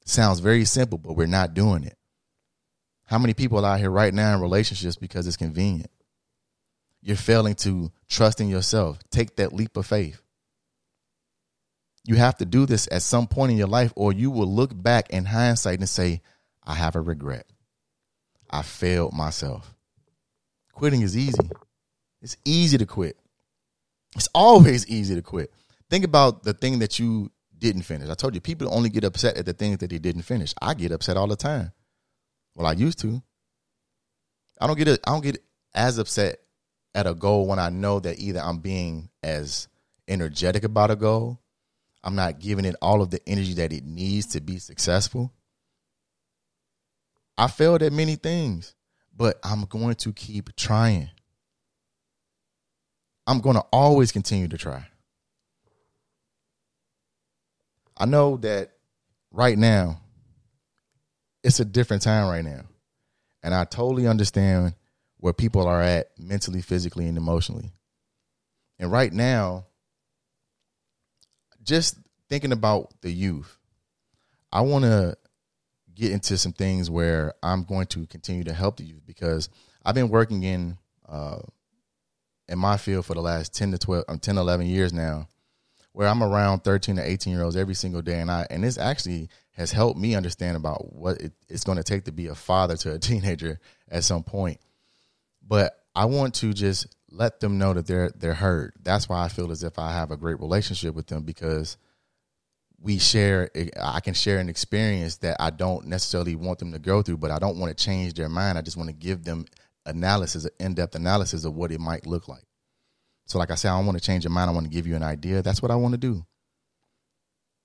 Sounds 0.06 0.40
very 0.40 0.64
simple, 0.64 0.96
but 0.96 1.12
we're 1.12 1.26
not 1.26 1.52
doing 1.52 1.84
it. 1.84 1.98
How 3.04 3.18
many 3.18 3.34
people 3.34 3.66
are 3.66 3.74
out 3.74 3.80
here 3.80 3.90
right 3.90 4.14
now 4.14 4.34
in 4.34 4.40
relationships 4.40 4.96
because 4.96 5.26
it's 5.26 5.36
convenient? 5.36 5.90
You're 7.02 7.16
failing 7.16 7.54
to 7.56 7.92
trust 8.08 8.40
in 8.40 8.48
yourself. 8.48 8.98
Take 9.10 9.36
that 9.36 9.52
leap 9.52 9.76
of 9.76 9.86
faith. 9.86 10.20
You 12.04 12.16
have 12.16 12.36
to 12.38 12.44
do 12.44 12.66
this 12.66 12.88
at 12.90 13.02
some 13.02 13.26
point 13.26 13.52
in 13.52 13.58
your 13.58 13.68
life, 13.68 13.92
or 13.94 14.12
you 14.12 14.30
will 14.30 14.52
look 14.52 14.70
back 14.74 15.10
in 15.10 15.24
hindsight 15.26 15.78
and 15.78 15.88
say, 15.88 16.22
I 16.64 16.74
have 16.74 16.96
a 16.96 17.00
regret. 17.00 17.46
I 18.50 18.62
failed 18.62 19.12
myself. 19.12 19.74
Quitting 20.72 21.02
is 21.02 21.16
easy. 21.16 21.50
It's 22.22 22.36
easy 22.44 22.78
to 22.78 22.86
quit. 22.86 23.18
It's 24.16 24.28
always 24.34 24.86
easy 24.88 25.14
to 25.14 25.22
quit. 25.22 25.52
Think 25.90 26.04
about 26.04 26.42
the 26.42 26.54
thing 26.54 26.78
that 26.80 26.98
you 26.98 27.30
didn't 27.58 27.82
finish. 27.82 28.08
I 28.08 28.14
told 28.14 28.34
you 28.34 28.40
people 28.40 28.74
only 28.74 28.88
get 28.88 29.04
upset 29.04 29.36
at 29.36 29.46
the 29.46 29.52
things 29.52 29.78
that 29.78 29.90
they 29.90 29.98
didn't 29.98 30.22
finish. 30.22 30.54
I 30.60 30.74
get 30.74 30.92
upset 30.92 31.16
all 31.16 31.26
the 31.26 31.36
time. 31.36 31.72
Well, 32.54 32.66
I 32.66 32.72
used 32.72 32.98
to. 33.00 33.22
I 34.60 34.66
don't 34.66 34.78
get 34.78 34.88
it. 34.88 35.00
I 35.06 35.10
don't 35.10 35.22
get 35.22 35.42
as 35.74 35.98
upset 35.98 36.38
at 36.94 37.06
a 37.06 37.14
goal 37.14 37.46
when 37.46 37.58
I 37.58 37.68
know 37.68 38.00
that 38.00 38.18
either 38.18 38.40
I'm 38.40 38.58
being 38.58 39.10
as 39.22 39.68
energetic 40.06 40.64
about 40.64 40.90
a 40.90 40.96
goal, 40.96 41.40
I'm 42.02 42.14
not 42.14 42.38
giving 42.38 42.64
it 42.64 42.76
all 42.80 43.02
of 43.02 43.10
the 43.10 43.20
energy 43.28 43.54
that 43.54 43.72
it 43.72 43.84
needs 43.84 44.26
to 44.28 44.40
be 44.40 44.58
successful, 44.58 45.32
I 47.36 47.46
failed 47.46 47.82
at 47.82 47.92
many 47.92 48.16
things, 48.16 48.74
but 49.16 49.38
I'm 49.44 49.64
going 49.66 49.94
to 49.96 50.12
keep 50.12 50.54
trying. 50.56 51.10
I'm 53.26 53.40
going 53.40 53.56
to 53.56 53.64
always 53.72 54.10
continue 54.10 54.48
to 54.48 54.58
try. 54.58 54.86
I 57.96 58.06
know 58.06 58.38
that 58.38 58.72
right 59.30 59.58
now, 59.58 60.00
it's 61.44 61.60
a 61.60 61.64
different 61.64 62.02
time 62.02 62.28
right 62.28 62.44
now. 62.44 62.62
And 63.42 63.54
I 63.54 63.64
totally 63.64 64.06
understand 64.06 64.74
where 65.18 65.32
people 65.32 65.66
are 65.66 65.82
at 65.82 66.10
mentally, 66.18 66.62
physically, 66.62 67.06
and 67.06 67.18
emotionally. 67.18 67.72
And 68.78 68.90
right 68.90 69.12
now, 69.12 69.66
just 71.62 71.98
thinking 72.28 72.52
about 72.52 72.92
the 73.02 73.10
youth, 73.10 73.58
I 74.52 74.62
want 74.62 74.84
to 74.84 75.16
get 75.94 76.12
into 76.12 76.38
some 76.38 76.52
things 76.52 76.88
where 76.88 77.34
I'm 77.42 77.64
going 77.64 77.86
to 77.88 78.06
continue 78.06 78.44
to 78.44 78.52
help 78.52 78.76
the 78.76 78.84
youth 78.84 79.02
because 79.04 79.48
I've 79.84 79.96
been 79.96 80.08
working 80.08 80.44
in 80.44 80.78
uh, 81.08 81.40
in 82.48 82.58
my 82.58 82.76
field 82.76 83.04
for 83.04 83.14
the 83.14 83.20
last 83.20 83.54
10 83.54 83.72
to 83.72 83.78
12 83.78 84.04
um, 84.08 84.18
10 84.18 84.38
11 84.38 84.66
years 84.66 84.92
now 84.92 85.28
where 85.92 86.06
I'm 86.06 86.22
around 86.22 86.60
13 86.60 86.96
to 86.96 87.02
18 87.02 87.32
year 87.32 87.42
olds 87.42 87.56
every 87.56 87.74
single 87.74 88.02
day 88.02 88.20
and 88.20 88.30
I 88.30 88.46
and 88.48 88.62
this 88.62 88.78
actually 88.78 89.28
has 89.52 89.72
helped 89.72 89.98
me 89.98 90.14
understand 90.14 90.56
about 90.56 90.94
what 90.94 91.20
it, 91.20 91.32
it's 91.48 91.64
going 91.64 91.78
to 91.78 91.84
take 91.84 92.04
to 92.04 92.12
be 92.12 92.28
a 92.28 92.34
father 92.34 92.76
to 92.76 92.94
a 92.94 92.98
teenager 92.98 93.58
at 93.90 94.04
some 94.04 94.22
point 94.22 94.60
but 95.48 95.72
I 95.94 96.04
want 96.04 96.34
to 96.36 96.52
just 96.52 96.94
let 97.10 97.40
them 97.40 97.58
know 97.58 97.72
that 97.72 97.86
they're 97.86 98.10
they're 98.10 98.34
heard. 98.34 98.74
That's 98.82 99.08
why 99.08 99.24
I 99.24 99.28
feel 99.28 99.50
as 99.50 99.64
if 99.64 99.78
I 99.78 99.92
have 99.92 100.10
a 100.10 100.16
great 100.16 100.38
relationship 100.38 100.94
with 100.94 101.06
them 101.06 101.22
because 101.22 101.78
we 102.80 102.98
share 102.98 103.50
i 103.82 103.98
can 104.00 104.14
share 104.14 104.38
an 104.38 104.48
experience 104.48 105.16
that 105.16 105.36
i 105.40 105.50
don't 105.50 105.86
necessarily 105.86 106.36
want 106.36 106.60
them 106.60 106.70
to 106.72 106.78
go 106.78 107.02
through 107.02 107.16
but 107.16 107.30
i 107.30 107.38
don't 107.38 107.58
want 107.58 107.76
to 107.76 107.84
change 107.84 108.14
their 108.14 108.28
mind. 108.28 108.56
I 108.56 108.62
just 108.62 108.76
want 108.76 108.88
to 108.88 108.94
give 108.94 109.24
them 109.24 109.46
analysis 109.84 110.44
an 110.44 110.52
in-depth 110.60 110.94
analysis 110.94 111.44
of 111.44 111.54
what 111.54 111.72
it 111.72 111.80
might 111.80 112.06
look 112.06 112.28
like. 112.28 112.44
So 113.26 113.38
like 113.38 113.50
i 113.50 113.56
said 113.56 113.70
i 113.70 113.76
don't 113.76 113.86
want 113.86 113.98
to 113.98 114.04
change 114.04 114.24
your 114.24 114.30
mind. 114.30 114.48
I 114.50 114.52
want 114.52 114.66
to 114.66 114.70
give 114.70 114.86
you 114.86 114.96
an 114.96 115.02
idea. 115.02 115.42
That's 115.42 115.60
what 115.60 115.70
i 115.70 115.74
want 115.74 115.94
to 115.94 115.98
do. 115.98 116.24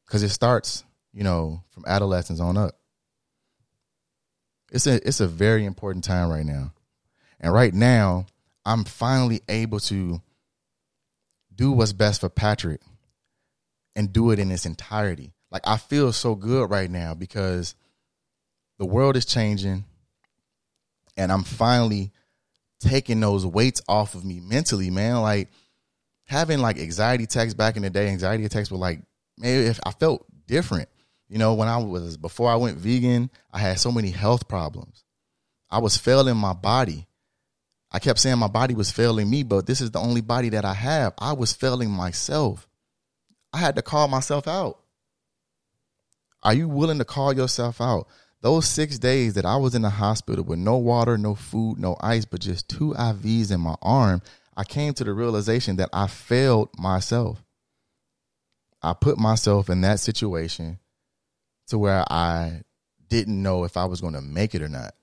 Because 0.08 0.24
it 0.24 0.30
starts 0.30 0.84
you 1.14 1.24
know 1.24 1.64
from 1.70 1.84
adolescence 1.86 2.40
on 2.40 2.58
up. 2.58 2.76
It's 4.72 4.88
a 4.88 5.08
it's 5.08 5.20
a 5.20 5.28
very 5.28 5.66
important 5.66 6.04
time 6.06 6.30
right 6.30 6.46
now 6.46 6.74
and 7.44 7.54
right 7.54 7.76
now 7.76 8.26
i'm 8.66 8.84
finally 8.84 9.42
able 9.48 9.80
to 9.80 10.20
do 11.54 11.72
what's 11.72 11.94
best 11.94 12.22
for 12.22 12.30
patrick 12.30 12.82
and 13.96 14.12
do 14.12 14.32
it 14.32 14.40
in 14.40 14.52
its 14.52 14.66
entirety. 14.66 15.34
Like 15.52 15.64
I 15.66 15.78
feel 15.78 16.12
so 16.12 16.36
good 16.36 16.70
right 16.70 16.90
now 16.90 17.14
because 17.14 17.76
the 18.80 18.86
world 18.86 19.16
is 19.16 19.26
changing 19.26 19.86
and 21.16 21.32
I'm 21.32 21.44
finally 21.44 22.12
taking 22.80 23.20
those 23.20 23.46
weights 23.46 23.82
off 23.88 24.16
of 24.16 24.26
me 24.26 24.40
mentally, 24.40 24.90
man. 24.90 25.22
Like 25.22 25.50
having 26.26 26.60
like 26.60 26.80
anxiety 26.80 27.26
attacks 27.26 27.54
back 27.54 27.76
in 27.76 27.84
the 27.84 27.90
day, 27.90 28.10
anxiety 28.10 28.46
attacks 28.46 28.72
were 28.72 28.78
like, 28.78 29.02
maybe 29.38 29.66
if 29.66 29.80
I 29.86 29.92
felt 29.92 30.26
different. 30.48 30.90
You 31.30 31.38
know, 31.38 31.54
when 31.54 31.68
I 31.68 31.78
was 31.78 32.18
before 32.18 32.52
I 32.52 32.56
went 32.56 32.78
vegan, 32.78 33.30
I 33.52 33.60
had 33.60 33.80
so 33.80 33.92
many 33.92 34.10
health 34.10 34.48
problems. 34.48 35.04
I 35.70 35.80
was 35.80 35.98
failing 35.98 36.38
my 36.38 36.54
body. 36.54 37.08
I 37.94 38.00
kept 38.00 38.20
saying 38.20 38.40
my 38.40 38.48
body 38.48 38.74
was 38.74 38.92
failing 38.92 39.30
me, 39.30 39.44
but 39.44 39.68
this 39.68 39.80
is 39.80 39.92
the 39.92 40.00
only 40.00 40.22
body 40.22 40.50
that 40.50 40.66
I 40.66 40.74
have. 40.74 41.14
I 41.20 41.34
was 41.34 41.54
failing 41.54 41.92
myself. 41.92 42.68
I 43.54 43.60
had 43.60 43.76
to 43.76 43.84
call 43.84 44.08
myself 44.08 44.48
out. 44.48 44.80
Are 46.42 46.56
you 46.56 46.68
willing 46.68 46.98
to 46.98 47.06
call 47.06 47.34
yourself 47.34 47.80
out? 47.80 48.08
Those 48.42 48.68
six 48.68 48.98
days 48.98 49.36
that 49.36 49.46
I 49.46 49.56
was 49.58 49.76
in 49.76 49.84
the 49.84 49.92
hospital 49.92 50.44
with 50.44 50.60
no 50.60 50.76
water, 50.76 51.18
no 51.18 51.36
food, 51.36 51.80
no 51.80 51.96
ice, 52.02 52.26
but 52.26 52.42
just 52.42 52.68
two 52.68 52.94
IVs 52.98 53.52
in 53.52 53.62
my 53.62 53.76
arm, 53.82 54.22
I 54.58 54.64
came 54.64 54.94
to 54.96 55.04
the 55.04 55.14
realization 55.14 55.78
that 55.78 55.90
I 55.94 56.08
failed 56.08 56.70
myself. 56.78 57.44
I 58.82 58.94
put 58.94 59.18
myself 59.18 59.70
in 59.70 59.82
that 59.82 60.00
situation 60.00 60.80
to 61.68 61.78
where 61.78 62.04
I 62.12 62.64
didn't 63.08 63.42
know 63.42 63.64
if 63.64 63.78
I 63.78 63.86
was 63.86 64.02
going 64.02 64.14
to 64.14 64.22
make 64.22 64.56
it 64.56 64.62
or 64.62 64.68
not. 64.68 64.94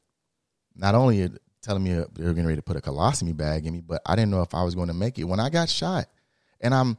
Not 0.75 0.95
only 0.95 1.31
telling 1.63 1.83
me 1.83 1.93
they 1.93 2.25
were 2.25 2.31
getting 2.31 2.47
ready 2.47 2.57
to 2.57 2.63
put 2.63 2.77
a 2.77 2.81
colostomy 2.81 3.37
bag 3.37 3.67
in 3.67 3.73
me, 3.73 3.81
but 3.81 4.01
I 4.07 4.17
didn't 4.17 4.31
know 4.31 4.43
if 4.43 4.55
I 4.55 4.63
was 4.63 4.75
going 4.75 4.89
to 4.89 4.95
make 4.95 5.19
it. 5.19 5.25
When 5.25 5.41
I 5.41 5.51
got 5.51 5.69
shot, 5.69 6.07
And 6.61 6.75
I'm 6.75 6.99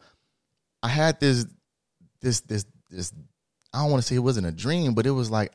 I 0.84 0.88
had 0.88 1.20
this 1.20 1.46
this 2.22 2.42
this 2.42 2.66
this 2.90 3.14
I 3.74 3.80
don't 3.80 3.92
want 3.92 4.04
to 4.04 4.08
say 4.08 4.16
it 4.16 4.20
wasn't 4.20 4.48
a 4.48 4.52
dream, 4.52 4.94
but 4.94 5.06
it 5.06 5.12
was 5.12 5.30
like 5.30 5.52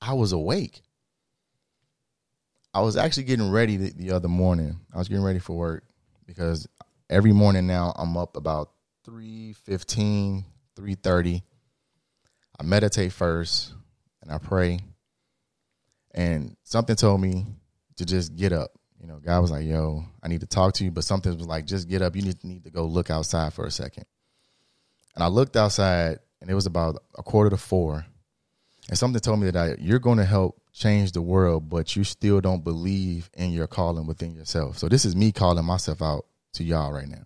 I 0.00 0.14
was 0.14 0.32
awake. 0.32 0.82
I 2.72 2.80
was 2.80 2.96
actually 2.96 3.24
getting 3.24 3.50
ready 3.50 3.76
the, 3.76 3.92
the 3.92 4.10
other 4.12 4.28
morning. 4.28 4.80
I 4.92 4.98
was 4.98 5.08
getting 5.08 5.24
ready 5.24 5.38
for 5.38 5.56
work 5.56 5.84
because 6.26 6.66
every 7.08 7.32
morning 7.32 7.66
now 7.66 7.92
I'm 7.96 8.16
up 8.16 8.36
about 8.36 8.70
3:15, 9.06 10.44
3:30. 10.76 11.42
I 12.58 12.62
meditate 12.62 13.12
first 13.12 13.72
and 14.22 14.30
I 14.30 14.38
pray. 14.38 14.80
And 16.14 16.56
something 16.62 16.94
told 16.94 17.20
me 17.20 17.46
to 17.96 18.04
just 18.04 18.34
get 18.36 18.52
up. 18.52 18.72
You 19.00 19.06
know, 19.06 19.18
God 19.18 19.40
was 19.40 19.50
like, 19.50 19.64
"Yo, 19.64 20.04
I 20.22 20.28
need 20.28 20.40
to 20.40 20.46
talk 20.46 20.74
to 20.74 20.84
you," 20.84 20.90
but 20.90 21.04
something 21.04 21.36
was 21.36 21.46
like, 21.46 21.66
"Just 21.66 21.88
get 21.88 22.02
up. 22.02 22.16
You 22.16 22.22
need 22.22 22.42
need 22.44 22.64
to 22.64 22.70
go 22.70 22.86
look 22.86 23.10
outside 23.10 23.52
for 23.52 23.66
a 23.66 23.70
second. 23.70 24.04
And 25.14 25.22
I 25.22 25.28
looked 25.28 25.56
outside 25.56 26.18
and 26.40 26.50
it 26.50 26.54
was 26.54 26.66
about 26.66 27.02
a 27.16 27.22
quarter 27.22 27.50
to 27.50 27.56
4. 27.56 28.04
And 28.90 28.98
something 28.98 29.20
told 29.20 29.40
me 29.40 29.50
that 29.50 29.56
I, 29.56 29.76
you're 29.80 29.98
going 29.98 30.18
to 30.18 30.24
help 30.24 30.60
change 30.72 31.12
the 31.12 31.22
world, 31.22 31.70
but 31.70 31.96
you 31.96 32.04
still 32.04 32.40
don't 32.40 32.62
believe 32.62 33.30
in 33.32 33.50
your 33.50 33.66
calling 33.66 34.06
within 34.06 34.34
yourself. 34.34 34.76
So 34.76 34.88
this 34.88 35.06
is 35.06 35.16
me 35.16 35.32
calling 35.32 35.64
myself 35.64 36.02
out 36.02 36.26
to 36.54 36.64
y'all 36.64 36.92
right 36.92 37.08
now. 37.08 37.24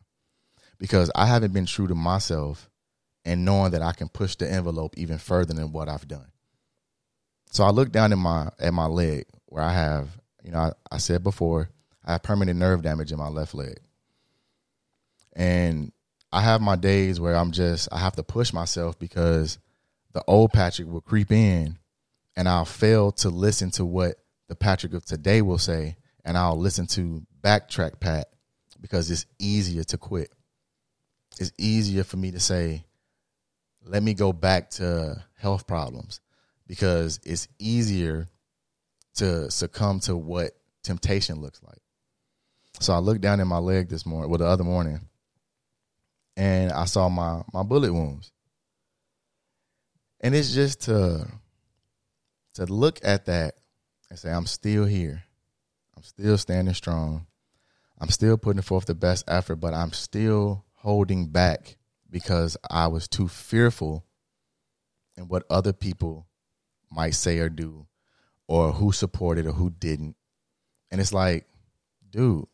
Because 0.78 1.10
I 1.16 1.26
haven't 1.26 1.52
been 1.52 1.66
true 1.66 1.88
to 1.88 1.94
myself 1.96 2.70
and 3.24 3.44
knowing 3.44 3.72
that 3.72 3.82
I 3.82 3.92
can 3.92 4.08
push 4.08 4.36
the 4.36 4.48
envelope 4.48 4.94
even 4.96 5.18
further 5.18 5.52
than 5.52 5.72
what 5.72 5.88
I've 5.88 6.06
done. 6.06 6.30
So 7.50 7.64
I 7.64 7.70
look 7.70 7.90
down 7.90 8.12
at 8.12 8.18
my 8.18 8.50
at 8.60 8.72
my 8.72 8.86
leg 8.86 9.24
where 9.46 9.64
I 9.64 9.72
have, 9.72 10.08
you 10.48 10.54
know, 10.54 10.60
I, 10.60 10.72
I 10.92 10.96
said 10.96 11.22
before, 11.22 11.68
I 12.02 12.12
have 12.12 12.22
permanent 12.22 12.58
nerve 12.58 12.80
damage 12.80 13.12
in 13.12 13.18
my 13.18 13.28
left 13.28 13.52
leg. 13.52 13.80
And 15.36 15.92
I 16.32 16.40
have 16.40 16.62
my 16.62 16.74
days 16.74 17.20
where 17.20 17.36
I'm 17.36 17.52
just 17.52 17.86
I 17.92 17.98
have 17.98 18.16
to 18.16 18.22
push 18.22 18.54
myself 18.54 18.98
because 18.98 19.58
the 20.14 20.24
old 20.26 20.54
Patrick 20.54 20.88
will 20.88 21.02
creep 21.02 21.30
in 21.30 21.78
and 22.34 22.48
I'll 22.48 22.64
fail 22.64 23.12
to 23.12 23.28
listen 23.28 23.70
to 23.72 23.84
what 23.84 24.14
the 24.48 24.56
Patrick 24.56 24.94
of 24.94 25.04
today 25.04 25.42
will 25.42 25.58
say 25.58 25.96
and 26.24 26.38
I'll 26.38 26.58
listen 26.58 26.86
to 26.88 27.26
backtrack 27.42 28.00
Pat 28.00 28.30
because 28.80 29.10
it's 29.10 29.26
easier 29.38 29.84
to 29.84 29.98
quit. 29.98 30.32
It's 31.38 31.52
easier 31.58 32.04
for 32.04 32.16
me 32.16 32.30
to 32.30 32.40
say, 32.40 32.86
let 33.84 34.02
me 34.02 34.14
go 34.14 34.32
back 34.32 34.70
to 34.70 35.22
health 35.36 35.66
problems 35.66 36.22
because 36.66 37.20
it's 37.22 37.48
easier 37.58 38.28
to 39.18 39.50
succumb 39.50 40.00
to 40.00 40.16
what 40.16 40.52
temptation 40.82 41.40
looks 41.40 41.60
like. 41.62 41.78
So 42.80 42.92
I 42.92 42.98
looked 42.98 43.20
down 43.20 43.40
at 43.40 43.46
my 43.46 43.58
leg 43.58 43.88
this 43.88 44.06
morning, 44.06 44.30
well, 44.30 44.38
the 44.38 44.46
other 44.46 44.64
morning, 44.64 45.00
and 46.36 46.72
I 46.72 46.84
saw 46.84 47.08
my 47.08 47.42
my 47.52 47.62
bullet 47.62 47.92
wounds. 47.92 48.32
And 50.20 50.34
it's 50.34 50.52
just 50.52 50.82
to 50.82 51.26
to 52.54 52.66
look 52.66 53.00
at 53.04 53.26
that 53.26 53.54
and 54.10 54.18
say, 54.18 54.30
I'm 54.30 54.46
still 54.46 54.84
here. 54.84 55.22
I'm 55.96 56.02
still 56.02 56.38
standing 56.38 56.74
strong. 56.74 57.26
I'm 58.00 58.10
still 58.10 58.36
putting 58.36 58.62
forth 58.62 58.86
the 58.86 58.94
best 58.94 59.24
effort, 59.28 59.56
but 59.56 59.74
I'm 59.74 59.92
still 59.92 60.64
holding 60.74 61.26
back 61.26 61.76
because 62.10 62.56
I 62.70 62.86
was 62.86 63.08
too 63.08 63.28
fearful 63.28 64.04
in 65.16 65.24
what 65.28 65.44
other 65.50 65.72
people 65.72 66.26
might 66.90 67.14
say 67.14 67.38
or 67.38 67.48
do, 67.48 67.86
or 68.48 68.72
who 68.72 68.90
supported 68.92 69.46
or 69.46 69.52
who 69.52 69.70
didn't. 69.70 70.16
And 70.90 71.00
it's 71.00 71.12
like, 71.12 71.46
dude, 72.10 72.46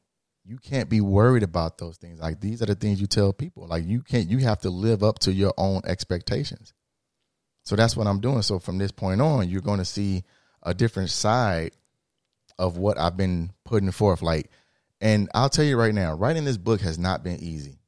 you 0.45 0.59
can't 0.59 0.91
be 0.91 1.01
worried 1.01 1.43
about 1.43 1.79
those 1.79 1.97
things. 1.97 2.21
Like 2.21 2.41
these 2.41 2.61
are 2.61 2.67
the 2.67 2.75
things 2.75 3.01
you 3.01 3.07
tell 3.07 3.33
people. 3.33 3.67
Like 3.67 3.87
you 3.87 4.03
can't 4.03 4.29
you 4.29 4.39
have 4.39 4.61
to 4.61 4.71
live 4.71 5.03
up 5.03 5.21
to 5.21 5.33
your 5.33 5.55
own 5.57 5.81
expectations. 5.87 6.75
So 7.63 7.77
that's 7.77 7.97
what 7.97 8.07
I'm 8.07 8.21
doing. 8.21 8.43
So 8.43 8.59
from 8.59 8.77
this 8.77 8.93
point 8.93 9.23
on, 9.23 9.49
you're 9.49 9.63
going 9.63 9.79
to 9.79 9.87
see 9.87 10.25
a 10.63 10.75
different 10.75 11.09
side 11.09 11.73
of 12.59 12.77
what 12.77 12.99
I've 12.99 13.17
been 13.17 13.53
putting 13.65 13.91
forth 13.91 14.21
like 14.21 14.51
and 15.01 15.29
I'll 15.35 15.51
tell 15.51 15.67
you 15.67 15.77
right 15.77 15.95
now, 15.95 16.15
writing 16.15 16.47
this 16.47 16.57
book 16.57 16.81
has 16.81 16.99
not 16.99 17.23
been 17.23 17.39
easy. 17.41 17.79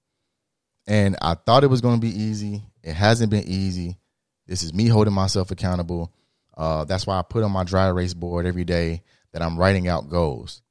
And 0.87 1.17
I 1.23 1.33
thought 1.33 1.65
it 1.65 1.69
was 1.69 1.81
going 1.81 1.99
to 1.99 2.07
be 2.07 2.15
easy. 2.15 2.63
It 2.83 2.93
hasn't 2.93 3.31
been 3.31 3.49
easy. 3.49 3.99
This 4.47 4.63
is 4.63 4.75
me 4.75 4.87
holding 4.89 5.15
myself 5.15 5.51
accountable. 5.51 6.13
Uh, 6.57 6.85
that's 6.85 7.07
why 7.07 7.19
I 7.19 7.23
put 7.23 7.45
on 7.45 7.53
my 7.53 7.65
dry 7.65 7.89
erase 7.89 8.15
board 8.15 8.47
every 8.47 8.65
day 8.65 9.03
that 9.33 9.43
I'm 9.43 9.59
writing 9.59 9.89
out 9.89 10.09
goals. 10.09 10.63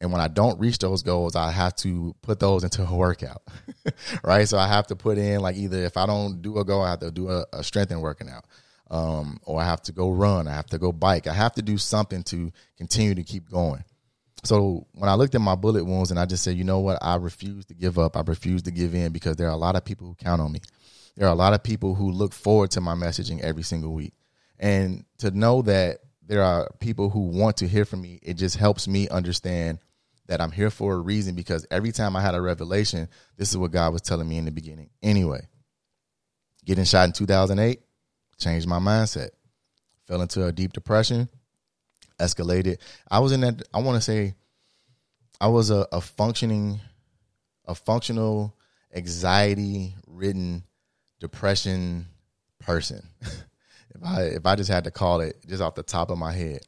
And 0.00 0.10
when 0.10 0.20
I 0.20 0.28
don't 0.28 0.58
reach 0.58 0.78
those 0.78 1.02
goals, 1.02 1.36
I 1.36 1.52
have 1.52 1.76
to 1.76 2.14
put 2.22 2.40
those 2.40 2.64
into 2.64 2.84
a 2.84 2.94
workout, 2.94 3.42
right? 4.24 4.48
So 4.48 4.58
I 4.58 4.66
have 4.66 4.88
to 4.88 4.96
put 4.96 5.16
in 5.16 5.40
like 5.40 5.56
either 5.56 5.84
if 5.84 5.96
I 5.96 6.06
don't 6.06 6.42
do 6.42 6.58
a 6.58 6.64
goal, 6.64 6.82
I 6.82 6.90
have 6.90 7.00
to 7.00 7.12
do 7.12 7.30
a, 7.30 7.44
a 7.52 7.62
strength 7.62 7.92
and 7.92 8.02
working 8.02 8.28
out, 8.28 8.44
um, 8.90 9.38
or 9.44 9.60
I 9.60 9.64
have 9.64 9.80
to 9.82 9.92
go 9.92 10.10
run, 10.10 10.48
I 10.48 10.54
have 10.54 10.66
to 10.66 10.78
go 10.78 10.90
bike, 10.90 11.28
I 11.28 11.32
have 11.32 11.54
to 11.54 11.62
do 11.62 11.78
something 11.78 12.24
to 12.24 12.50
continue 12.76 13.14
to 13.14 13.22
keep 13.22 13.48
going. 13.48 13.84
So 14.44 14.88
when 14.94 15.08
I 15.08 15.14
looked 15.14 15.36
at 15.36 15.40
my 15.40 15.54
bullet 15.54 15.84
wounds 15.84 16.10
and 16.10 16.18
I 16.18 16.26
just 16.26 16.42
said, 16.42 16.56
you 16.56 16.64
know 16.64 16.80
what, 16.80 16.98
I 17.00 17.14
refuse 17.14 17.64
to 17.66 17.74
give 17.74 17.96
up, 17.96 18.16
I 18.16 18.22
refuse 18.26 18.62
to 18.62 18.72
give 18.72 18.94
in 18.94 19.12
because 19.12 19.36
there 19.36 19.46
are 19.46 19.52
a 19.52 19.56
lot 19.56 19.76
of 19.76 19.84
people 19.84 20.08
who 20.08 20.14
count 20.16 20.40
on 20.40 20.50
me. 20.50 20.60
There 21.16 21.28
are 21.28 21.32
a 21.32 21.36
lot 21.36 21.52
of 21.52 21.62
people 21.62 21.94
who 21.94 22.10
look 22.10 22.32
forward 22.32 22.72
to 22.72 22.80
my 22.80 22.94
messaging 22.94 23.40
every 23.40 23.62
single 23.62 23.92
week, 23.92 24.14
and 24.58 25.04
to 25.18 25.30
know 25.30 25.62
that 25.62 25.98
there 26.26 26.42
are 26.42 26.70
people 26.80 27.10
who 27.10 27.20
want 27.20 27.58
to 27.58 27.68
hear 27.68 27.84
from 27.84 28.02
me, 28.02 28.18
it 28.22 28.34
just 28.34 28.56
helps 28.56 28.86
me 28.86 29.08
understand 29.08 29.78
that 30.26 30.40
I'm 30.40 30.52
here 30.52 30.70
for 30.70 30.94
a 30.94 30.98
reason 30.98 31.34
because 31.34 31.66
every 31.70 31.92
time 31.92 32.16
I 32.16 32.22
had 32.22 32.34
a 32.34 32.40
revelation, 32.40 33.08
this 33.36 33.50
is 33.50 33.56
what 33.56 33.72
God 33.72 33.92
was 33.92 34.02
telling 34.02 34.28
me 34.28 34.38
in 34.38 34.44
the 34.44 34.50
beginning. 34.50 34.90
Anyway, 35.02 35.40
getting 36.64 36.84
shot 36.84 37.06
in 37.06 37.12
2008 37.12 37.80
changed 38.38 38.66
my 38.66 38.78
mindset. 38.78 39.30
Fell 40.06 40.22
into 40.22 40.46
a 40.46 40.52
deep 40.52 40.72
depression, 40.72 41.28
escalated. 42.18 42.78
I 43.10 43.18
was 43.20 43.32
in 43.32 43.40
that, 43.42 43.62
I 43.72 43.80
want 43.80 43.96
to 43.96 44.00
say, 44.00 44.34
I 45.40 45.48
was 45.48 45.70
a, 45.70 45.86
a 45.92 46.00
functioning, 46.00 46.80
a 47.66 47.74
functional, 47.74 48.56
anxiety 48.94 49.94
ridden 50.06 50.64
depression 51.20 52.06
person. 52.58 53.06
if 54.02 54.08
I 54.08 54.22
if 54.22 54.46
I 54.46 54.56
just 54.56 54.70
had 54.70 54.84
to 54.84 54.90
call 54.90 55.20
it 55.20 55.36
just 55.46 55.62
off 55.62 55.74
the 55.74 55.82
top 55.82 56.10
of 56.10 56.18
my 56.18 56.32
head. 56.32 56.60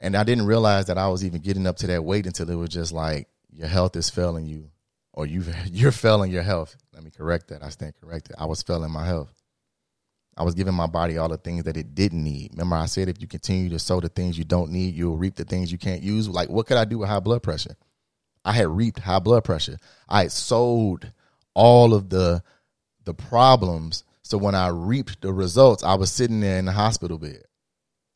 And 0.00 0.16
I 0.16 0.24
didn't 0.24 0.46
realize 0.46 0.86
that 0.86 0.98
I 0.98 1.08
was 1.08 1.24
even 1.24 1.40
getting 1.40 1.66
up 1.66 1.76
to 1.78 1.86
that 1.86 2.04
weight 2.04 2.26
until 2.26 2.50
it 2.50 2.56
was 2.56 2.68
just 2.68 2.92
like 2.92 3.28
your 3.52 3.68
health 3.68 3.96
is 3.96 4.10
failing 4.10 4.46
you, 4.46 4.70
or 5.12 5.26
you 5.26 5.44
you're 5.66 5.92
failing 5.92 6.30
your 6.30 6.42
health. 6.42 6.76
Let 6.92 7.04
me 7.04 7.10
correct 7.10 7.48
that. 7.48 7.62
I 7.62 7.70
stand 7.70 7.94
corrected. 8.00 8.36
I 8.38 8.46
was 8.46 8.62
failing 8.62 8.90
my 8.90 9.06
health. 9.06 9.32
I 10.36 10.42
was 10.42 10.54
giving 10.54 10.74
my 10.74 10.88
body 10.88 11.16
all 11.16 11.28
the 11.28 11.36
things 11.36 11.62
that 11.64 11.76
it 11.76 11.94
didn't 11.94 12.24
need. 12.24 12.50
Remember, 12.52 12.74
I 12.74 12.86
said 12.86 13.08
if 13.08 13.20
you 13.20 13.28
continue 13.28 13.70
to 13.70 13.78
sow 13.78 14.00
the 14.00 14.08
things 14.08 14.36
you 14.36 14.42
don't 14.44 14.72
need, 14.72 14.94
you'll 14.94 15.16
reap 15.16 15.36
the 15.36 15.44
things 15.44 15.70
you 15.70 15.78
can't 15.78 16.02
use. 16.02 16.28
Like, 16.28 16.48
what 16.48 16.66
could 16.66 16.76
I 16.76 16.84
do 16.84 16.98
with 16.98 17.08
high 17.08 17.20
blood 17.20 17.44
pressure? 17.44 17.76
I 18.44 18.52
had 18.52 18.66
reaped 18.66 18.98
high 18.98 19.20
blood 19.20 19.44
pressure. 19.44 19.78
I 20.08 20.22
had 20.22 20.32
sowed 20.32 21.12
all 21.54 21.94
of 21.94 22.10
the 22.10 22.42
the 23.04 23.14
problems. 23.14 24.02
So 24.34 24.38
when 24.38 24.56
I 24.56 24.66
reaped 24.66 25.20
the 25.22 25.32
results, 25.32 25.84
I 25.84 25.94
was 25.94 26.10
sitting 26.10 26.40
there 26.40 26.58
in 26.58 26.64
the 26.64 26.72
hospital 26.72 27.18
bed. 27.18 27.44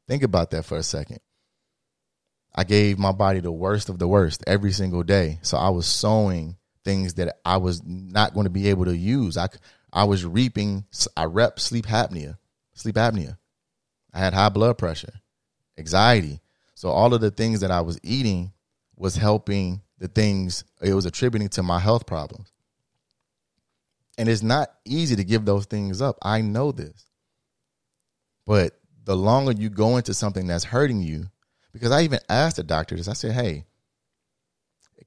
Think 0.09 0.24
about 0.24 0.50
that 0.50 0.64
for 0.64 0.76
a 0.76 0.83
second. 0.83 1.20
I 2.52 2.64
gave 2.64 2.98
my 2.98 3.12
body 3.12 3.38
the 3.38 3.52
worst 3.52 3.88
of 3.88 4.00
the 4.00 4.09
worst 4.09 4.42
every 4.44 4.72
single 4.72 5.04
day. 5.04 5.38
So 5.42 5.57
I 5.57 5.68
was 5.68 5.87
sowing 5.87 6.57
things 6.85 7.14
that 7.14 7.37
I 7.44 7.59
was 7.59 7.85
not 7.85 8.35
going 8.35 8.46
to 8.46 8.50
be 8.50 8.68
able 8.68 8.87
to 8.87 8.96
use. 8.96 9.37
I 9.37 9.46
I 9.92 10.02
was 10.02 10.26
reaping. 10.26 10.87
I 11.16 11.26
rep 11.26 11.61
sleep 11.61 11.87
apnea, 11.87 12.37
sleep 12.74 12.96
apnea. 12.96 13.38
I 14.12 14.18
had 14.18 14.35
high 14.35 14.48
blood 14.48 14.76
pressure, 14.76 15.20
anxiety. 15.78 16.40
So 16.74 16.88
all 16.88 17.14
of 17.14 17.20
the 17.20 17.31
things 17.31 17.61
that 17.61 17.70
I 17.70 17.83
was 17.83 18.00
eating 18.02 18.52
was 18.96 19.14
helping 19.14 19.83
the 19.98 20.09
things 20.09 20.64
it 20.83 20.94
was 20.94 21.07
attributing 21.07 21.50
to 21.50 21.62
my 21.62 21.78
health 21.78 22.07
problems. 22.07 22.50
And 24.18 24.28
it's 24.28 24.42
not 24.42 24.70
easy 24.85 25.16
to 25.16 25.24
give 25.24 25.44
those 25.44 25.64
things 25.64 26.02
up. 26.02 26.18
I 26.20 26.42
know 26.42 26.72
this. 26.72 27.07
But 28.44 28.78
the 29.04 29.16
longer 29.16 29.52
you 29.52 29.70
go 29.70 29.96
into 29.96 30.12
something 30.12 30.46
that's 30.46 30.64
hurting 30.64 31.00
you, 31.00 31.26
because 31.72 31.92
I 31.92 32.02
even 32.02 32.18
asked 32.28 32.57
the 32.57 32.64
doctor 32.64 32.96
this, 32.96 33.09
I 33.09 33.12
said, 33.12 33.33
hey, 33.33 33.64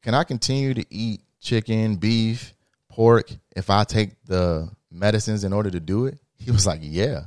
can 0.01 0.13
I 0.13 0.23
continue 0.23 0.73
to 0.73 0.85
eat 0.89 1.21
chicken, 1.39 1.97
beef, 1.97 2.53
pork 2.89 3.31
if 3.55 3.69
I 3.69 3.83
take 3.83 4.23
the 4.25 4.69
medicines 4.89 5.43
in 5.43 5.53
order 5.53 5.69
to 5.69 5.79
do 5.79 6.05
it? 6.05 6.17
He 6.37 6.51
was 6.51 6.65
like, 6.65 6.79
yeah. 6.81 7.25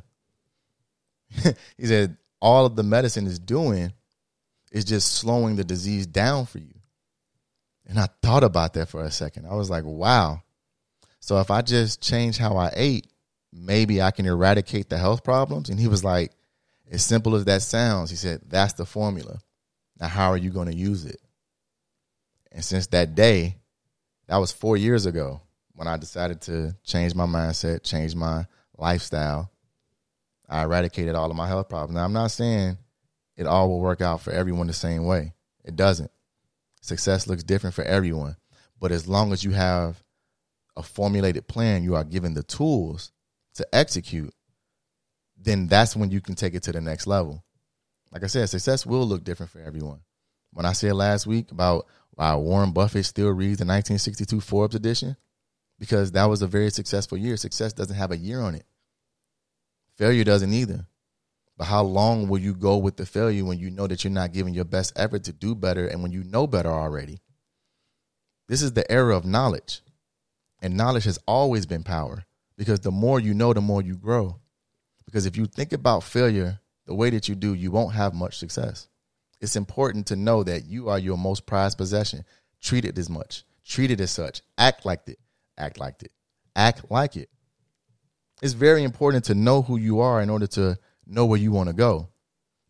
he 1.77 1.87
said, 1.87 2.17
all 2.41 2.67
of 2.67 2.77
the 2.77 2.83
medicine 2.83 3.27
is 3.27 3.39
doing 3.39 3.93
is 4.73 4.85
just 4.85 5.13
slowing 5.13 5.57
the 5.57 5.65
disease 5.65 6.07
down 6.07 6.47
for 6.47 6.59
you. 6.59 6.75
And 7.87 7.99
I 7.99 8.09
thought 8.23 8.45
about 8.45 8.75
that 8.75 8.89
for 8.89 9.03
a 9.03 9.11
second. 9.11 9.47
I 9.47 9.55
was 9.55 9.71
like, 9.71 9.85
wow. 9.85 10.43
So 11.25 11.41
if 11.41 11.51
I 11.51 11.63
just 11.63 12.03
change 12.03 12.37
how 12.37 12.59
I 12.59 12.71
ate, 12.77 13.07
maybe 13.51 14.03
I 14.03 14.11
can 14.11 14.27
eradicate 14.27 14.91
the 14.91 14.99
health 14.99 15.25
problems. 15.25 15.71
And 15.71 15.81
he 15.81 15.89
was 15.89 16.05
like, 16.05 16.33
as 16.91 17.03
simple 17.03 17.35
as 17.35 17.47
that 17.47 17.63
sounds, 17.63 18.11
he 18.11 18.17
said, 18.17 18.43
that's 18.47 18.75
the 18.75 18.85
formula. 18.85 19.39
Now, 19.99 20.09
how 20.09 20.29
are 20.33 20.37
you 20.37 20.51
going 20.51 20.69
to 20.69 20.77
use 20.77 21.07
it? 21.07 21.23
And 22.53 22.63
since 22.63 22.89
that 22.89 23.15
day, 23.15 23.57
that 24.27 24.37
was 24.37 24.53
four 24.53 24.77
years 24.77 25.07
ago, 25.07 25.41
when 25.73 25.89
I 25.89 25.97
decided 25.97 26.43
to 26.43 26.77
change 26.85 27.15
my 27.15 27.25
mindset, 27.25 27.85
change 27.85 28.15
my 28.15 28.45
lifestyle, 28.77 29.51
I 30.47 30.65
eradicated 30.65 31.15
all 31.15 31.31
of 31.31 31.37
my 31.39 31.49
health 31.49 31.71
problems. 31.71 31.95
Now, 31.95 32.05
I'm 32.05 32.13
not 32.13 32.33
saying 32.33 32.77
it 33.39 33.47
all 33.47 33.71
will 33.71 33.81
work 33.81 34.03
out 34.03 34.21
for 34.21 34.31
everyone 34.31 34.67
the 34.67 34.75
same 34.75 35.07
way. 35.07 35.33
It 35.65 35.75
doesn't. 35.75 36.11
Success 36.83 37.27
looks 37.27 37.45
different 37.45 37.75
for 37.75 37.83
everyone. 37.83 38.37
But 38.79 38.93
as 38.93 39.09
long 39.09 39.33
as 39.33 39.43
you 39.43 39.53
have 39.53 40.05
a 40.77 40.83
formulated 40.83 41.47
plan, 41.47 41.83
you 41.83 41.95
are 41.95 42.05
given 42.05 42.35
the 42.35 42.43
tools 42.43 43.13
to 43.55 43.67
execute, 43.73 44.35
then 45.37 45.67
that's 45.67 45.97
when 45.97 46.11
you 46.11 46.21
can 46.21 46.35
take 46.35 46.55
it 46.55 46.63
to 46.65 46.73
the 46.73 46.81
next 46.81 47.07
level. 47.07 47.45
Like 48.11 48.25
I 48.25 48.29
said, 48.29 48.49
success 48.49 48.87
will 48.87 49.07
look 49.07 49.25
different 49.25 49.53
for 49.53 49.61
everyone. 49.61 50.01
When 50.53 50.67
I 50.67 50.73
said 50.73 50.95
last 50.95 51.27
week 51.27 51.51
about 51.51 51.87
why 52.13 52.35
Warren 52.37 52.73
Buffett 52.73 53.07
still 53.07 53.31
reads 53.31 53.59
the 53.59 53.65
1962 53.65 54.41
Forbes 54.41 54.75
edition, 54.75 55.17
because 55.79 56.13
that 56.13 56.27
was 56.27 56.43
a 56.43 56.47
very 56.47 56.71
successful 56.71 57.19
year. 57.19 57.37
Success 57.37 57.73
doesn't 57.73 57.97
have 57.97 58.13
a 58.13 58.17
year 58.17 58.41
on 58.41 58.55
it. 58.55 58.65
Failure 59.97 60.25
doesn't 60.25 60.53
either. 60.53 60.87
But 61.57 61.67
how 61.67 61.83
long 61.83 62.29
will 62.29 62.39
you 62.39 62.55
go 62.55 62.77
with 62.77 62.97
the 62.97 63.07
failure 63.07 63.45
when 63.45 63.59
you 63.59 63.71
know 63.71 63.87
that 63.87 64.03
you're 64.03 64.13
not 64.13 64.33
giving 64.33 64.55
your 64.55 64.65
best 64.65 64.93
effort 64.97 65.25
to 65.25 65.33
do 65.33 65.55
better 65.55 65.87
and 65.87 66.03
when 66.03 66.13
you 66.13 66.25
know 66.25 66.47
better 66.47 66.71
already? 66.71 67.21
This 68.49 68.61
is 68.61 68.73
the 68.73 68.91
era 68.91 69.17
of 69.17 69.25
knowledge. 69.25 69.81
And 70.65 70.79
knowledge 70.79 71.05
has 71.05 71.19
always 71.29 71.67
been 71.67 71.83
power 71.83 72.25
because 72.57 72.81
the 72.81 72.91
more 72.91 73.21
you 73.21 73.35
know, 73.35 73.53
the 73.53 73.61
more 73.61 73.83
you 73.83 73.97
grow. 73.97 74.41
Because 75.05 75.27
if 75.27 75.37
you 75.37 75.45
think 75.45 75.75
about 75.75 76.03
failure 76.03 76.59
the 76.87 76.95
way 76.95 77.11
that 77.11 77.29
you 77.29 77.35
do, 77.35 77.53
you 77.53 77.71
won't 77.71 77.93
have 77.93 78.15
much 78.15 78.39
success. 78.39 78.89
It's 79.43 79.57
important 79.57 80.07
to 80.07 80.17
know 80.17 80.43
that 80.43 80.65
you 80.65 80.89
are 80.89 80.99
your 80.99 81.19
most 81.19 81.45
prized 81.45 81.77
possession. 81.77 82.25
Treat 82.63 82.87
it 82.87 82.97
as 82.97 83.11
much. 83.11 83.45
Treat 83.63 83.91
it 83.91 84.01
as 84.01 84.11
such. 84.11 84.41
Act 84.57 84.87
like 84.87 85.07
it. 85.07 85.19
Act 85.59 85.79
like 85.79 86.03
it. 86.03 86.13
Act 86.57 86.91
like 86.91 87.15
it. 87.15 87.29
It's 88.41 88.55
very 88.55 88.85
important 88.85 89.25
to 89.25 89.35
know 89.35 89.61
who 89.61 89.77
you 89.77 90.01
are 90.01 90.23
in 90.23 90.31
order 90.31 90.47
to 90.47 90.79
know 91.07 91.27
where 91.27 91.39
you 91.39 91.53
want 91.53 91.69
to 91.69 91.75
go. 91.75 92.09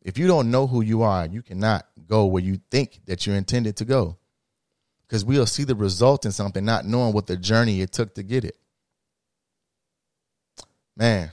If 0.02 0.18
you 0.18 0.26
don't 0.26 0.50
know 0.50 0.66
who 0.66 0.80
you 0.80 1.02
are, 1.02 1.26
you 1.26 1.42
cannot 1.42 1.87
go 2.09 2.26
where 2.26 2.42
you 2.42 2.59
think 2.72 3.02
that 3.07 3.24
you're 3.24 3.37
intended 3.37 3.76
to 3.76 3.85
go. 3.85 4.18
Because 5.14 5.24
we'll 5.24 5.46
see 5.46 5.62
the 5.62 5.77
result 5.77 6.24
in 6.24 6.33
something, 6.33 6.64
not 6.64 6.87
knowing 6.87 7.14
what 7.14 7.29
the 7.29 7.37
journey 7.37 7.81
it 7.83 7.92
took 7.92 8.16
to 8.16 8.24
get 8.24 8.44
it. 8.44 8.57
Man, 10.96 11.31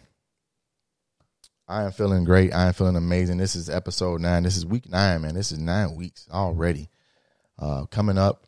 I 1.68 1.86
am 1.86 1.92
feeling 1.92 2.24
great. 2.24 2.54
I 2.54 2.68
am 2.68 2.74
feeling 2.74 2.96
amazing. 2.96 3.40
This 3.40 3.56
is 3.56 3.72
episode 3.72 4.22
nine. 4.22 4.44
This 4.44 4.56
is 4.56 4.68
week 4.68 4.88
nine, 4.88 5.24
man. 5.24 5.34
This 5.34 5.52
is 5.52 5.58
nine 5.58 5.96
weeks 5.96 6.28
already. 6.32 6.90
Uh, 7.58 7.88
coming 7.88 8.20
up 8.20 8.46